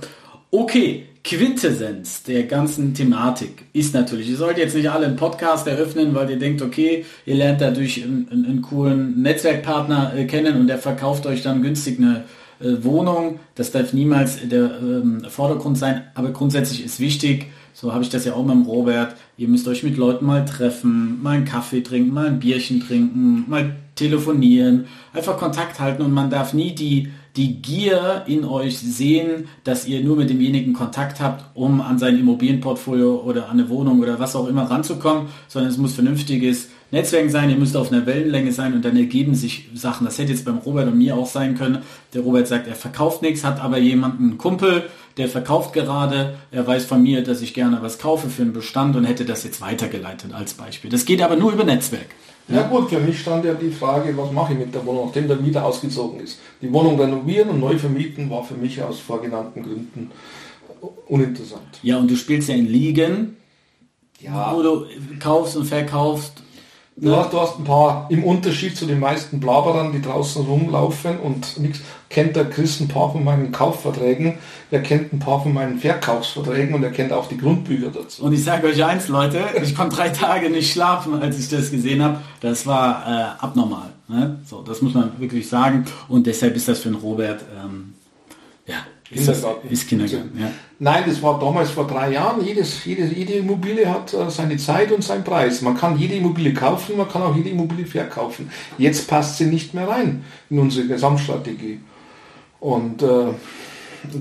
Okay, 0.53 1.07
Quintessenz 1.23 2.25
der 2.25 2.43
ganzen 2.43 2.93
Thematik 2.93 3.67
ist 3.73 3.95
natürlich, 3.95 4.29
ihr 4.31 4.37
sollt 4.37 4.59
jetzt 4.59 4.75
nicht 4.75 4.91
alle 4.91 5.07
einen 5.07 5.15
Podcast 5.15 5.69
eröffnen, 5.69 6.13
weil 6.13 6.29
ihr 6.29 6.41
denkt, 6.41 6.61
okay, 6.61 7.05
ihr 7.25 7.37
lernt 7.37 7.61
dadurch 7.61 8.03
einen, 8.03 8.29
einen, 8.33 8.61
coolen 8.61 9.23
Netzwerkpartner 9.23 10.13
äh, 10.17 10.25
kennen 10.25 10.57
und 10.57 10.67
der 10.67 10.79
verkauft 10.79 11.27
euch 11.27 11.43
dann 11.43 11.63
günstig 11.63 12.01
eine 12.01 12.25
äh, 12.59 12.83
Wohnung. 12.83 13.39
Das 13.55 13.71
darf 13.71 13.93
niemals 13.93 14.41
der 14.49 14.81
ähm, 14.81 15.23
Vordergrund 15.29 15.79
sein, 15.79 16.03
aber 16.15 16.31
grundsätzlich 16.31 16.85
ist 16.85 16.99
wichtig, 16.99 17.47
so 17.73 17.93
habe 17.93 18.03
ich 18.03 18.11
das 18.11 18.25
ja 18.25 18.35
auch 18.35 18.45
mit 18.45 18.57
dem 18.57 18.63
Robert, 18.63 19.15
ihr 19.37 19.47
müsst 19.47 19.69
euch 19.69 19.85
mit 19.85 19.97
Leuten 19.97 20.27
mal 20.27 20.45
treffen, 20.45 21.23
mal 21.23 21.37
einen 21.37 21.45
Kaffee 21.45 21.83
trinken, 21.83 22.13
mal 22.13 22.27
ein 22.27 22.41
Bierchen 22.41 22.81
trinken, 22.81 23.45
mal 23.47 23.77
telefonieren, 23.95 24.87
einfach 25.13 25.39
Kontakt 25.39 25.79
halten 25.79 26.03
und 26.03 26.13
man 26.13 26.29
darf 26.29 26.55
nie 26.55 26.75
die 26.75 27.11
die 27.37 27.63
Gier 27.63 28.25
in 28.27 28.45
euch 28.45 28.79
sehen, 28.79 29.49
dass 29.65 29.87
ihr 29.87 30.03
nur 30.03 30.17
mit 30.17 30.31
demjenigen 30.31 30.73
Kontakt 30.73 31.21
habt, 31.21 31.45
um 31.57 31.81
an 31.81 31.99
sein 31.99 32.19
Immobilienportfolio 32.19 33.23
oder 33.25 33.49
an 33.49 33.61
eine 33.61 33.69
Wohnung 33.69 34.01
oder 34.01 34.19
was 34.19 34.35
auch 34.35 34.49
immer 34.49 34.71
ranzukommen, 34.71 35.29
sondern 35.49 35.71
es 35.71 35.79
muss 35.79 35.95
vernünftiges 35.95 36.71
Netzwerk 36.93 37.31
sein, 37.31 37.51
ihr 37.51 37.57
müsst 37.57 37.77
auf 37.77 37.93
einer 37.93 38.05
Wellenlänge 38.07 38.53
sein 38.53 38.75
und 38.75 38.85
dann 38.85 38.97
ergeben 38.97 39.35
sich 39.35 39.69
Sachen. 39.75 40.05
Das 40.05 40.19
hätte 40.19 40.33
jetzt 40.33 40.45
beim 40.45 40.59
Robert 40.59 40.89
und 40.89 40.99
mir 40.99 41.17
auch 41.17 41.27
sein 41.27 41.57
können. 41.57 41.83
Der 42.15 42.23
Robert 42.23 42.49
sagt, 42.49 42.67
er 42.67 42.75
verkauft 42.75 43.23
nichts, 43.23 43.45
hat 43.45 43.61
aber 43.61 43.79
jemanden, 43.79 44.25
einen 44.25 44.39
Kumpel, 44.39 44.85
der 45.17 45.29
verkauft 45.29 45.73
gerade, 45.73 46.35
er 46.51 46.67
weiß 46.67 46.85
von 46.87 47.03
mir, 47.03 47.23
dass 47.23 47.43
ich 47.43 47.55
gerne 47.55 47.79
was 47.81 47.99
kaufe 47.99 48.29
für 48.29 48.43
einen 48.43 48.53
Bestand 48.53 48.97
und 48.97 49.05
hätte 49.05 49.25
das 49.25 49.45
jetzt 49.45 49.61
weitergeleitet 49.61 50.33
als 50.33 50.55
Beispiel. 50.55 50.91
Das 50.91 51.05
geht 51.05 51.23
aber 51.23 51.37
nur 51.37 51.53
über 51.53 51.65
Netzwerk. 51.65 52.09
Ja 52.49 52.63
gut, 52.63 52.91
für 52.91 52.99
mich 52.99 53.21
stand 53.21 53.45
ja 53.45 53.55
die 53.55 53.71
Frage, 53.71 54.17
was 54.17 54.33
mache 54.33 54.55
ich 54.55 54.59
mit 54.59 54.75
der 54.75 54.85
Wohnung, 54.85 55.07
nachdem 55.07 55.29
der 55.29 55.37
Mieter 55.37 55.65
ausgezogen 55.65 56.19
ist. 56.21 56.41
Die 56.61 56.73
Wohnung 56.73 57.01
renovieren 57.01 57.51
und 57.51 57.61
neu 57.61 57.79
vermieten 57.79 58.29
war 58.29 58.43
für 58.43 58.55
mich 58.55 58.83
aus 58.83 58.99
vorgenannten 58.99 59.63
Gründen 59.63 60.11
uninteressant. 61.07 61.79
Ja, 61.83 61.99
und 61.99 62.11
du 62.11 62.17
spielst 62.17 62.49
ja 62.49 62.57
in 62.57 62.67
Ligen, 62.67 63.37
ja. 64.21 64.53
wo 64.53 64.63
du 64.63 64.87
kaufst 65.21 65.57
und 65.57 65.67
verkaufst 65.67 66.43
Du 67.03 67.17
hast, 67.17 67.33
du 67.33 67.41
hast 67.41 67.59
ein 67.59 67.65
paar, 67.65 68.07
im 68.11 68.25
Unterschied 68.25 68.77
zu 68.77 68.85
den 68.85 69.01
meisten 69.01 69.41
Blaberern, 69.41 69.91
die 69.93 70.03
draußen 70.03 70.45
rumlaufen 70.45 71.19
und 71.19 71.59
nichts, 71.59 71.81
kennt 72.11 72.37
der 72.37 72.45
Chris 72.51 72.79
ein 72.79 72.89
paar 72.89 73.11
von 73.11 73.25
meinen 73.25 73.53
Kaufverträgen, 73.53 74.35
er 74.71 74.83
kennt 74.83 75.11
ein 75.11 75.19
paar 75.19 75.43
von 75.43 75.55
meinen 75.55 75.79
Verkaufsverträgen 75.79 76.75
und 76.75 76.83
er 76.83 76.91
kennt 76.91 77.13
auch 77.13 77.27
die 77.27 77.39
Grundbücher 77.39 77.89
dazu. 77.89 78.25
Und 78.25 78.35
ich 78.35 78.45
sage 78.45 78.67
euch 78.67 78.85
eins, 78.85 79.09
Leute, 79.09 79.41
ich 79.63 79.75
konnte 79.75 79.97
drei 79.97 80.11
Tage 80.11 80.51
nicht 80.51 80.73
schlafen, 80.73 81.15
als 81.23 81.39
ich 81.39 81.49
das 81.49 81.71
gesehen 81.71 82.03
habe. 82.03 82.21
Das 82.41 82.67
war 82.67 83.07
äh, 83.07 83.43
abnormal. 83.43 83.93
Ne? 84.09 84.39
So, 84.45 84.61
das 84.61 84.83
muss 84.83 84.93
man 84.93 85.19
wirklich 85.19 85.49
sagen. 85.49 85.87
Und 86.09 86.27
deshalb 86.27 86.55
ist 86.55 86.69
das 86.69 86.81
für 86.81 86.91
den 86.91 86.99
Robert 86.99 87.43
ähm, 87.65 87.95
ja, 88.67 88.77
Kindergarten. 89.05 89.69
Ist, 89.69 89.83
ist 89.85 89.89
Kindergarten, 89.89 90.39
ja. 90.39 90.51
Nein, 90.83 91.05
das 91.07 91.23
war 91.23 91.39
damals 91.39 91.73
vor 91.73 91.87
drei 91.87 92.13
Jahren. 92.13 92.43
Jedes, 92.43 92.87
jede, 92.87 93.05
jede 93.05 93.35
Immobilie 93.35 93.87
hat 93.87 94.15
äh, 94.15 94.31
seine 94.31 94.57
Zeit 94.57 94.91
und 94.91 95.05
seinen 95.05 95.25
Preis. 95.25 95.61
Man 95.61 95.77
kann 95.77 95.99
jede 95.99 96.15
Immobilie 96.15 96.55
kaufen, 96.55 96.97
man 96.97 97.07
kann 97.07 97.21
auch 97.21 97.37
jede 97.37 97.51
Immobilie 97.51 97.85
verkaufen. 97.85 98.51
Jetzt 98.79 99.07
passt 99.07 99.37
sie 99.37 99.45
nicht 99.45 99.75
mehr 99.75 99.87
rein 99.87 100.25
in 100.49 100.59
unsere 100.59 100.87
Gesamtstrategie. 100.87 101.81
Und 102.61 103.03
äh, 103.03 103.27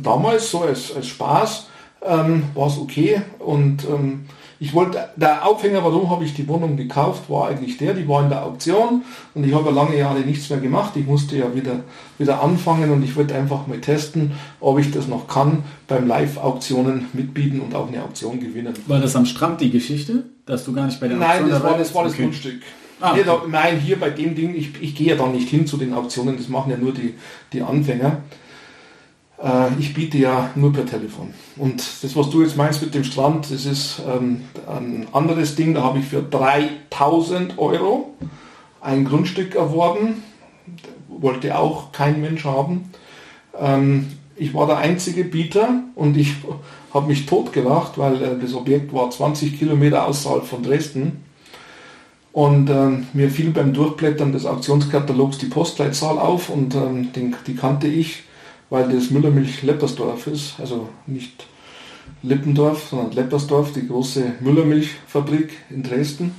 damals 0.04 0.52
so 0.52 0.64
als, 0.64 0.94
als 0.94 1.08
Spaß 1.08 1.70
ähm, 2.02 2.44
war 2.54 2.68
es 2.68 2.78
okay. 2.78 3.22
Und 3.40 3.86
ähm, 3.86 4.26
ich 4.62 4.74
wollte, 4.74 5.10
der 5.16 5.48
Aufhänger, 5.48 5.84
warum 5.86 6.10
habe 6.10 6.26
ich 6.26 6.34
die 6.34 6.48
Wohnung 6.48 6.76
gekauft, 6.76 7.30
war 7.30 7.48
eigentlich 7.48 7.78
der, 7.78 7.94
die 7.94 8.08
war 8.10 8.24
in 8.24 8.30
der 8.30 8.44
Auktion 8.44 9.04
und 9.34 9.46
ich 9.46 9.54
habe 9.54 9.72
lange 9.72 9.98
Jahre 9.98 10.20
nichts 10.20 10.50
mehr 10.50 10.60
gemacht. 10.60 10.98
Ich 10.98 11.08
musste 11.08 11.38
ja 11.38 11.56
wieder, 11.56 11.80
wieder 12.18 12.44
anfangen 12.44 12.92
und 12.92 13.02
ich 13.04 13.16
wollte 13.16 13.36
einfach 13.36 13.68
mal 13.68 13.80
testen, 13.80 14.34
ob 14.60 14.78
ich 14.80 14.92
das 14.92 15.08
noch 15.08 15.28
kann, 15.28 15.64
beim 15.88 16.08
Live-Auktionen 16.08 17.08
mitbieten 17.14 17.62
und 17.62 17.74
auch 17.74 17.88
eine 17.88 18.04
Auktion 18.04 18.42
gewinnen. 18.42 18.74
War 18.88 19.00
das 19.00 19.16
am 19.16 19.26
Strand 19.26 19.62
die 19.62 19.72
Geschichte, 19.72 20.26
dass 20.46 20.66
du 20.66 20.74
gar 20.74 20.88
nicht 20.88 21.00
bei 21.00 21.08
der 21.08 21.18
Auktion 21.18 21.42
Nein, 21.42 21.50
das 21.50 21.64
war 21.64 21.78
das, 21.78 21.96
war 21.96 22.04
das 22.04 22.14
okay. 22.14 22.24
Grundstück. 22.24 22.62
Ah, 23.00 23.12
okay. 23.12 23.24
hier, 23.24 23.42
nein, 23.48 23.80
hier 23.80 23.98
bei 23.98 24.10
dem 24.10 24.36
Ding, 24.36 24.54
ich, 24.56 24.72
ich 24.82 24.94
gehe 24.94 25.08
ja 25.08 25.16
dann 25.16 25.32
nicht 25.32 25.48
hin 25.48 25.66
zu 25.66 25.78
den 25.78 25.94
Auktionen, 25.94 26.36
das 26.36 26.50
machen 26.50 26.70
ja 26.70 26.78
nur 26.78 26.94
die, 26.94 27.14
die 27.54 27.62
Anfänger. 27.62 28.18
Äh, 29.42 29.80
ich 29.80 29.94
biete 29.94 30.18
ja 30.18 30.50
nur 30.56 30.74
per 30.74 30.86
Telefon. 30.86 31.34
Und 31.58 31.84
das, 32.02 32.16
was 32.16 32.30
du 32.30 32.42
jetzt 32.42 32.58
meinst 32.58 32.82
mit 32.82 32.94
dem 32.94 33.04
Strand, 33.04 33.52
das 33.52 33.66
ist 33.66 34.02
ähm, 34.08 34.42
ein 34.68 35.08
anderes 35.12 35.56
Ding. 35.56 35.74
Da 35.74 35.84
habe 35.84 36.00
ich 36.00 36.06
für 36.06 36.22
3000 36.22 37.58
Euro 37.58 38.14
ein 38.82 39.06
Grundstück 39.06 39.56
erworben. 39.56 40.24
Wollte 41.08 41.58
auch 41.58 41.92
kein 41.92 42.22
Mensch 42.22 42.46
haben. 42.46 42.92
Ähm, 43.58 44.08
ich 44.36 44.54
war 44.54 44.68
der 44.68 44.78
einzige 44.78 45.26
Bieter 45.26 45.84
und 45.96 46.16
ich 46.16 46.36
habe 46.94 47.08
mich 47.08 47.26
totgelacht, 47.26 47.98
weil 47.98 48.22
äh, 48.22 48.40
das 48.40 48.54
Objekt 48.54 48.94
war 48.94 49.10
20 49.10 49.60
Kilometer 49.60 50.06
außerhalb 50.06 50.46
von 50.46 50.64
Dresden. 50.64 51.24
Und 52.32 52.70
ähm, 52.70 53.08
mir 53.14 53.30
fiel 53.32 53.50
beim 53.50 53.74
Durchblättern 53.74 54.32
des 54.32 54.46
Auktionskatalogs 54.46 55.40
die 55.40 55.48
Postleitzahl 55.48 56.20
auf 56.20 56.50
und 56.50 56.76
ähm, 56.76 57.12
den, 57.12 57.36
die 57.48 57.56
kannte 57.56 57.88
ich 57.88 58.24
weil 58.70 58.90
das 58.90 59.10
Müllermilch 59.10 59.64
Leppersdorf 59.64 60.28
ist, 60.28 60.60
also 60.60 60.90
nicht 61.08 61.46
Lippendorf, 62.22 62.90
sondern 62.90 63.12
Leppersdorf, 63.12 63.74
die 63.74 63.88
große 63.88 64.34
Müllermilchfabrik 64.42 65.52
in 65.70 65.84
Dresden. 65.84 66.36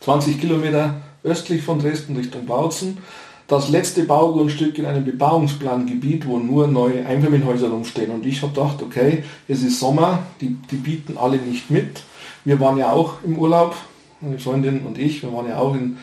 20 0.00 0.40
Kilometer 0.40 1.00
östlich 1.22 1.62
von 1.62 1.78
Dresden 1.78 2.16
Richtung 2.16 2.44
Bautzen. 2.46 2.98
Das 3.46 3.68
letzte 3.68 4.04
Baugrundstück 4.04 4.78
in 4.78 4.86
einem 4.86 5.04
Bebauungsplangebiet, 5.04 6.26
wo 6.26 6.38
nur 6.38 6.66
neue 6.66 7.04
Einfamilienhäuser 7.06 7.68
rumstehen. 7.68 8.10
Und 8.10 8.24
ich 8.24 8.42
habe 8.42 8.54
gedacht, 8.54 8.82
okay, 8.82 9.24
es 9.48 9.62
ist 9.62 9.80
Sommer, 9.80 10.20
die, 10.40 10.56
die 10.70 10.76
bieten 10.76 11.18
alle 11.18 11.36
nicht 11.36 11.70
mit. 11.70 12.02
Wir 12.44 12.60
waren 12.60 12.78
ja 12.78 12.92
auch 12.92 13.22
im 13.22 13.38
Urlaub, 13.38 13.74
meine 14.20 14.38
Freundin 14.38 14.86
und 14.86 14.98
ich, 14.98 15.22
wir 15.22 15.32
waren 15.32 15.48
ja 15.48 15.58
auch 15.58 15.74
in 15.74 15.98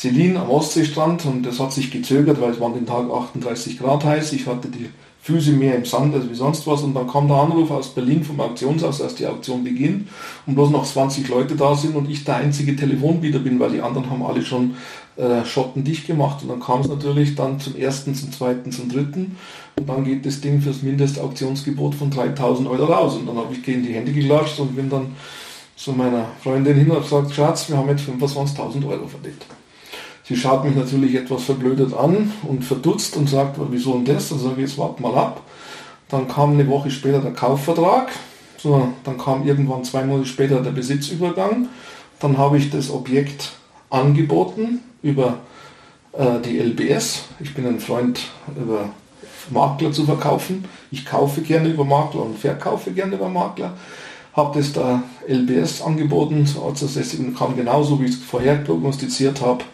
Selin 0.00 0.38
am 0.38 0.48
Ostseestrand 0.48 1.26
und 1.26 1.42
das 1.44 1.60
hat 1.60 1.74
sich 1.74 1.90
gezögert, 1.90 2.40
weil 2.40 2.52
es 2.52 2.58
war 2.58 2.72
den 2.72 2.86
Tag 2.86 3.10
38 3.10 3.78
Grad 3.78 4.02
heiß. 4.02 4.32
Ich 4.32 4.46
hatte 4.46 4.68
die 4.68 4.88
Füße 5.20 5.50
mehr 5.50 5.76
im 5.76 5.84
Sand 5.84 6.14
als 6.14 6.26
wie 6.26 6.34
sonst 6.34 6.66
was 6.66 6.80
und 6.80 6.94
dann 6.94 7.06
kam 7.06 7.28
der 7.28 7.36
Anruf 7.36 7.70
aus 7.70 7.94
Berlin 7.94 8.24
vom 8.24 8.40
Auktionshaus, 8.40 8.96
dass 8.96 9.16
die 9.16 9.26
Auktion 9.26 9.62
beginnt 9.62 10.08
und 10.46 10.54
bloß 10.54 10.70
noch 10.70 10.86
20 10.86 11.28
Leute 11.28 11.54
da 11.54 11.74
sind 11.74 11.96
und 11.96 12.08
ich 12.08 12.24
der 12.24 12.36
einzige 12.36 12.74
Telefonbieter 12.76 13.40
bin, 13.40 13.60
weil 13.60 13.72
die 13.72 13.82
anderen 13.82 14.08
haben 14.08 14.22
alle 14.22 14.40
schon 14.40 14.74
äh, 15.18 15.44
Schotten 15.44 15.84
dicht 15.84 16.06
gemacht 16.06 16.38
und 16.40 16.48
dann 16.48 16.60
kam 16.60 16.80
es 16.80 16.88
natürlich 16.88 17.34
dann 17.34 17.60
zum 17.60 17.76
ersten, 17.76 18.14
zum 18.14 18.32
zweiten, 18.32 18.72
zum 18.72 18.88
dritten 18.88 19.36
und 19.78 19.86
dann 19.86 20.04
geht 20.04 20.24
das 20.24 20.40
Ding 20.40 20.62
fürs 20.62 20.80
Mindestauktionsgebot 20.80 21.94
von 21.94 22.10
3000 22.10 22.66
Euro 22.70 22.86
raus 22.86 23.16
und 23.16 23.26
dann 23.26 23.36
habe 23.36 23.52
ich 23.52 23.62
gegen 23.62 23.82
die 23.82 23.92
Hände 23.92 24.12
geklatscht 24.12 24.60
und 24.60 24.74
bin 24.74 24.88
dann 24.88 25.14
zu 25.76 25.92
meiner 25.92 26.24
Freundin 26.42 26.74
hin 26.74 26.90
und 26.90 27.02
gesagt, 27.02 27.34
Schatz, 27.34 27.68
wir 27.68 27.76
haben 27.76 27.90
jetzt 27.90 28.08
25.000 28.08 28.88
Euro 28.88 29.06
verdient. 29.06 29.44
Sie 30.30 30.36
schaut 30.36 30.64
mich 30.64 30.76
natürlich 30.76 31.16
etwas 31.16 31.42
verblödet 31.42 31.92
an 31.92 32.32
und 32.44 32.64
verdutzt 32.64 33.16
und 33.16 33.28
sagt, 33.28 33.56
wieso 33.72 33.94
denn 33.94 34.04
das? 34.04 34.28
Dann 34.28 34.38
sage 34.38 34.54
ich, 34.58 34.68
jetzt 34.68 34.78
warte 34.78 35.02
mal 35.02 35.16
ab. 35.16 35.42
Dann 36.08 36.28
kam 36.28 36.52
eine 36.52 36.68
Woche 36.68 36.88
später 36.92 37.18
der 37.18 37.32
Kaufvertrag. 37.32 38.12
So, 38.56 38.92
dann 39.02 39.18
kam 39.18 39.44
irgendwann 39.44 39.82
zwei 39.82 40.04
Monate 40.04 40.28
später 40.28 40.62
der 40.62 40.70
Besitzübergang. 40.70 41.66
Dann 42.20 42.38
habe 42.38 42.58
ich 42.58 42.70
das 42.70 42.92
Objekt 42.92 43.54
angeboten 43.90 44.78
über 45.02 45.38
äh, 46.12 46.38
die 46.44 46.60
LBS. 46.60 47.24
Ich 47.40 47.52
bin 47.52 47.66
ein 47.66 47.80
Freund 47.80 48.20
über 48.54 48.90
Makler 49.50 49.90
zu 49.90 50.04
verkaufen. 50.04 50.64
Ich 50.92 51.04
kaufe 51.04 51.40
gerne 51.40 51.70
über 51.70 51.84
Makler 51.84 52.22
und 52.22 52.38
verkaufe 52.38 52.92
gerne 52.92 53.16
über 53.16 53.28
Makler. 53.28 53.76
Habe 54.34 54.56
das 54.56 54.74
der 54.74 55.02
LBS 55.26 55.82
angeboten, 55.82 56.48
als 56.64 56.78
das 56.78 57.16
kam 57.36 57.56
genauso, 57.56 58.00
wie 58.00 58.04
ich 58.04 58.12
es 58.12 58.22
vorher 58.22 58.54
prognostiziert 58.58 59.40
habe 59.40 59.64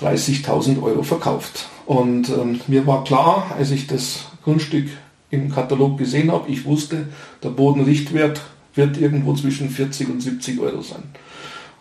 30.000 0.00 0.82
Euro 0.82 1.02
verkauft. 1.02 1.68
Und 1.86 2.28
ähm, 2.30 2.60
mir 2.66 2.86
war 2.86 3.04
klar, 3.04 3.54
als 3.56 3.70
ich 3.70 3.86
das 3.86 4.26
Grundstück 4.44 4.88
im 5.30 5.50
Katalog 5.50 5.98
gesehen 5.98 6.30
habe, 6.30 6.50
ich 6.50 6.64
wusste, 6.64 7.08
der 7.42 7.50
Bodenrichtwert 7.50 8.42
wird 8.74 8.98
irgendwo 8.98 9.34
zwischen 9.34 9.70
40 9.70 10.08
und 10.08 10.20
70 10.20 10.60
Euro 10.60 10.82
sein. 10.82 11.02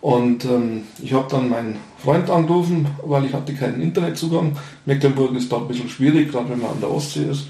Und 0.02 0.46
ähm, 0.46 0.84
ich 1.02 1.14
habe 1.14 1.28
dann 1.30 1.50
meinen 1.50 1.78
Freund 1.98 2.30
angerufen, 2.30 2.88
weil 3.04 3.26
ich 3.26 3.34
hatte 3.34 3.54
keinen 3.54 3.82
Internetzugang. 3.82 4.56
Mecklenburg 4.86 5.36
ist 5.36 5.52
da 5.52 5.58
ein 5.58 5.68
bisschen 5.68 5.90
schwierig, 5.90 6.32
gerade 6.32 6.50
wenn 6.50 6.62
man 6.62 6.72
an 6.72 6.80
der 6.80 6.92
Ostsee 6.92 7.26
ist. 7.26 7.48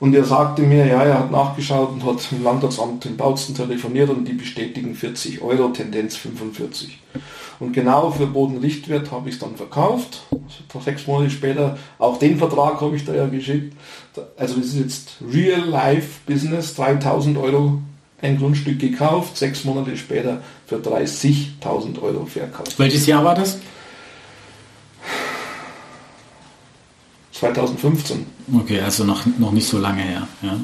Und 0.00 0.14
er 0.14 0.24
sagte 0.24 0.62
mir, 0.62 0.86
ja, 0.86 1.02
er 1.02 1.18
hat 1.18 1.30
nachgeschaut 1.30 1.90
und 1.92 2.04
hat 2.04 2.26
im 2.32 2.42
Landratsamt 2.42 3.04
in 3.04 3.18
Bautzen 3.18 3.54
telefoniert 3.54 4.08
und 4.08 4.26
die 4.26 4.32
bestätigen 4.32 4.94
40 4.94 5.42
Euro, 5.42 5.68
Tendenz 5.68 6.16
45. 6.16 6.98
Und 7.60 7.74
genau 7.74 8.10
für 8.10 8.26
Bodenrichtwert 8.26 9.10
habe 9.10 9.28
ich 9.28 9.34
es 9.34 9.40
dann 9.40 9.56
verkauft. 9.56 10.22
Sechs 10.82 11.06
Monate 11.06 11.30
später, 11.30 11.76
auch 11.98 12.18
den 12.18 12.38
Vertrag 12.38 12.80
habe 12.80 12.96
ich 12.96 13.04
da 13.04 13.14
ja 13.14 13.26
geschickt. 13.26 13.74
Also 14.38 14.56
das 14.56 14.68
ist 14.68 14.78
jetzt 14.78 15.10
Real 15.30 15.60
Life 15.60 16.20
Business, 16.26 16.74
3000 16.74 17.36
Euro 17.36 17.78
ein 18.22 18.38
Grundstück 18.38 18.78
gekauft, 18.78 19.36
sechs 19.36 19.64
Monate 19.64 19.96
später 19.98 20.40
für 20.66 20.76
30.000 20.76 22.02
Euro 22.02 22.24
verkauft. 22.24 22.78
Welches 22.78 23.06
Jahr 23.06 23.24
war 23.24 23.34
das? 23.34 23.58
2015. 27.40 28.26
Okay, 28.54 28.80
also 28.80 29.04
noch, 29.04 29.24
noch 29.38 29.52
nicht 29.52 29.66
so 29.66 29.78
lange 29.78 30.02
her. 30.02 30.28
Ja. 30.42 30.60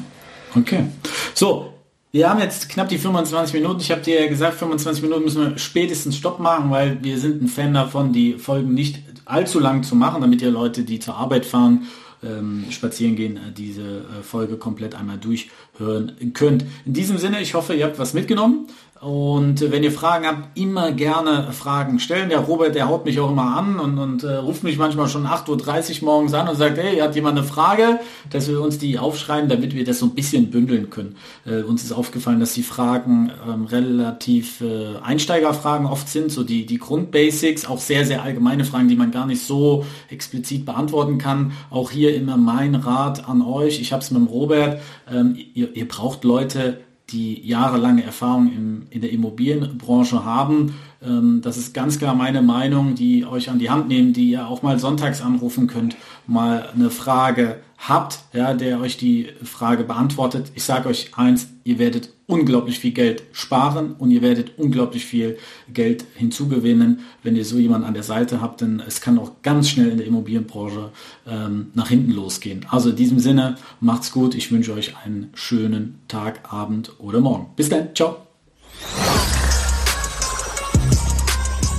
Okay. 0.55 0.85
So, 1.33 1.73
wir 2.11 2.29
haben 2.29 2.39
jetzt 2.39 2.69
knapp 2.69 2.87
die 2.89 2.99
25 2.99 3.53
Minuten. 3.53 3.81
Ich 3.81 3.91
habe 3.91 4.01
dir 4.01 4.21
ja 4.21 4.27
gesagt, 4.27 4.59
25 4.59 5.03
Minuten 5.03 5.23
müssen 5.23 5.41
wir 5.41 5.57
spätestens 5.57 6.17
Stopp 6.17 6.39
machen, 6.39 6.69
weil 6.69 7.03
wir 7.03 7.17
sind 7.17 7.41
ein 7.41 7.47
Fan 7.47 7.73
davon, 7.73 8.13
die 8.13 8.33
Folgen 8.33 8.73
nicht 8.73 9.01
allzu 9.25 9.59
lang 9.59 9.83
zu 9.83 9.95
machen, 9.95 10.21
damit 10.21 10.41
ihr 10.41 10.51
Leute, 10.51 10.83
die 10.83 10.99
zur 10.99 11.15
Arbeit 11.15 11.45
fahren, 11.45 11.87
ähm, 12.23 12.65
spazieren 12.69 13.15
gehen, 13.15 13.37
äh, 13.37 13.51
diese 13.55 13.81
äh, 13.81 14.23
Folge 14.23 14.57
komplett 14.57 14.95
einmal 14.95 15.17
durchhören 15.17 16.13
könnt. 16.33 16.65
In 16.85 16.93
diesem 16.93 17.17
Sinne, 17.17 17.41
ich 17.41 17.53
hoffe, 17.53 17.73
ihr 17.73 17.85
habt 17.85 17.99
was 17.99 18.13
mitgenommen. 18.13 18.67
Und 19.01 19.61
äh, 19.61 19.71
wenn 19.71 19.83
ihr 19.83 19.91
Fragen 19.91 20.25
habt, 20.25 20.57
immer 20.57 20.91
gerne 20.91 21.51
Fragen 21.51 21.99
stellen. 21.99 22.29
Der 22.29 22.39
Robert, 22.39 22.73
der 22.75 22.87
haut 22.87 23.05
mich 23.05 23.19
auch 23.19 23.29
immer 23.29 23.55
an 23.55 23.79
und, 23.79 23.97
und 23.99 24.23
äh, 24.23 24.35
ruft 24.35 24.63
mich 24.63 24.77
manchmal 24.77 25.07
schon 25.07 25.25
8.30 25.25 26.01
Uhr 26.01 26.05
morgens 26.05 26.33
an 26.33 26.47
und 26.47 26.55
sagt, 26.55 26.77
hey, 26.77 26.97
hat 26.97 27.15
jemand 27.15 27.37
eine 27.37 27.47
Frage, 27.47 27.99
dass 28.29 28.47
wir 28.47 28.61
uns 28.61 28.79
die 28.79 28.97
aufschreiben, 28.97 29.49
damit 29.49 29.75
wir 29.75 29.83
das 29.83 29.99
so 29.99 30.07
ein 30.07 30.15
bisschen 30.15 30.49
bündeln 30.49 30.89
können. 30.89 31.15
Äh, 31.45 31.61
uns 31.61 31.83
ist 31.83 31.91
aufgefallen, 31.91 32.39
dass 32.39 32.53
die 32.53 32.63
Fragen 32.63 33.31
ähm, 33.47 33.65
relativ 33.65 34.61
äh, 34.61 34.97
Einsteigerfragen 35.03 35.85
oft 35.85 36.09
sind, 36.09 36.31
so 36.31 36.43
die, 36.43 36.65
die 36.65 36.79
Grundbasics, 36.79 37.67
auch 37.67 37.79
sehr, 37.79 38.05
sehr 38.05 38.23
allgemeine 38.23 38.65
Fragen, 38.65 38.87
die 38.87 38.95
man 38.95 39.11
gar 39.11 39.27
nicht 39.27 39.43
so 39.43 39.85
explizit 40.09 40.65
beantworten 40.65 41.19
kann. 41.19 41.51
Auch 41.69 41.91
hier 41.91 42.15
immer 42.15 42.37
mein 42.37 42.73
Rat 42.73 43.29
an 43.29 43.41
euch. 43.43 43.79
Ich 43.79 43.93
habe 43.93 44.01
es 44.01 44.09
mit 44.09 44.21
dem 44.21 44.27
Robert. 44.27 44.81
Ähm, 45.11 45.37
ihr, 45.53 45.75
ihr 45.75 45.87
braucht 45.87 46.23
Leute, 46.23 46.79
die 47.09 47.47
jahrelange 47.47 48.03
Erfahrung 48.03 48.51
im, 48.51 48.87
in 48.89 49.01
der 49.01 49.11
Immobilienbranche 49.11 50.25
haben. 50.25 50.75
Ähm, 51.01 51.41
das 51.41 51.57
ist 51.57 51.73
ganz 51.73 51.99
klar 51.99 52.15
meine 52.15 52.41
Meinung, 52.41 52.95
die 52.95 53.25
euch 53.25 53.49
an 53.49 53.59
die 53.59 53.69
Hand 53.69 53.87
nehmen, 53.87 54.13
die 54.13 54.31
ihr 54.31 54.47
auch 54.47 54.61
mal 54.61 54.79
sonntags 54.79 55.21
anrufen 55.21 55.67
könnt, 55.67 55.95
mal 56.25 56.69
eine 56.73 56.89
Frage 56.89 57.59
habt, 57.77 58.19
ja, 58.33 58.53
der 58.53 58.79
euch 58.79 58.97
die 58.97 59.29
Frage 59.43 59.83
beantwortet. 59.83 60.51
Ich 60.55 60.63
sage 60.63 60.89
euch 60.89 61.11
eins, 61.15 61.47
ihr 61.63 61.77
werdet 61.77 62.09
unglaublich 62.25 62.79
viel 62.79 62.91
Geld 62.91 63.23
sparen 63.31 63.93
und 63.93 64.11
ihr 64.11 64.21
werdet 64.21 64.57
unglaublich 64.57 65.05
viel 65.05 65.37
Geld 65.71 66.05
hinzugewinnen, 66.15 66.99
wenn 67.23 67.35
ihr 67.35 67.45
so 67.45 67.57
jemanden 67.57 67.87
an 67.87 67.93
der 67.93 68.03
Seite 68.03 68.41
habt, 68.41 68.61
denn 68.61 68.81
es 68.85 68.99
kann 68.99 69.17
auch 69.17 69.41
ganz 69.43 69.69
schnell 69.69 69.89
in 69.89 69.97
der 69.97 70.07
Immobilienbranche 70.07 70.91
ähm, 71.25 71.67
nach 71.73 71.89
hinten 71.89 72.11
losgehen. 72.11 72.65
Also 72.69 72.89
in 72.89 72.95
diesem 72.95 73.19
Sinne, 73.19 73.55
macht's 73.79 74.11
gut. 74.11 74.35
Ich 74.35 74.51
wünsche 74.51 74.73
euch 74.73 74.95
einen 75.05 75.29
schönen 75.35 75.99
Tag, 76.07 76.51
Abend 76.51 76.91
oder 76.99 77.21
Morgen. 77.21 77.47
Bis 77.55 77.69
dann. 77.69 77.95
Ciao. 77.95 78.17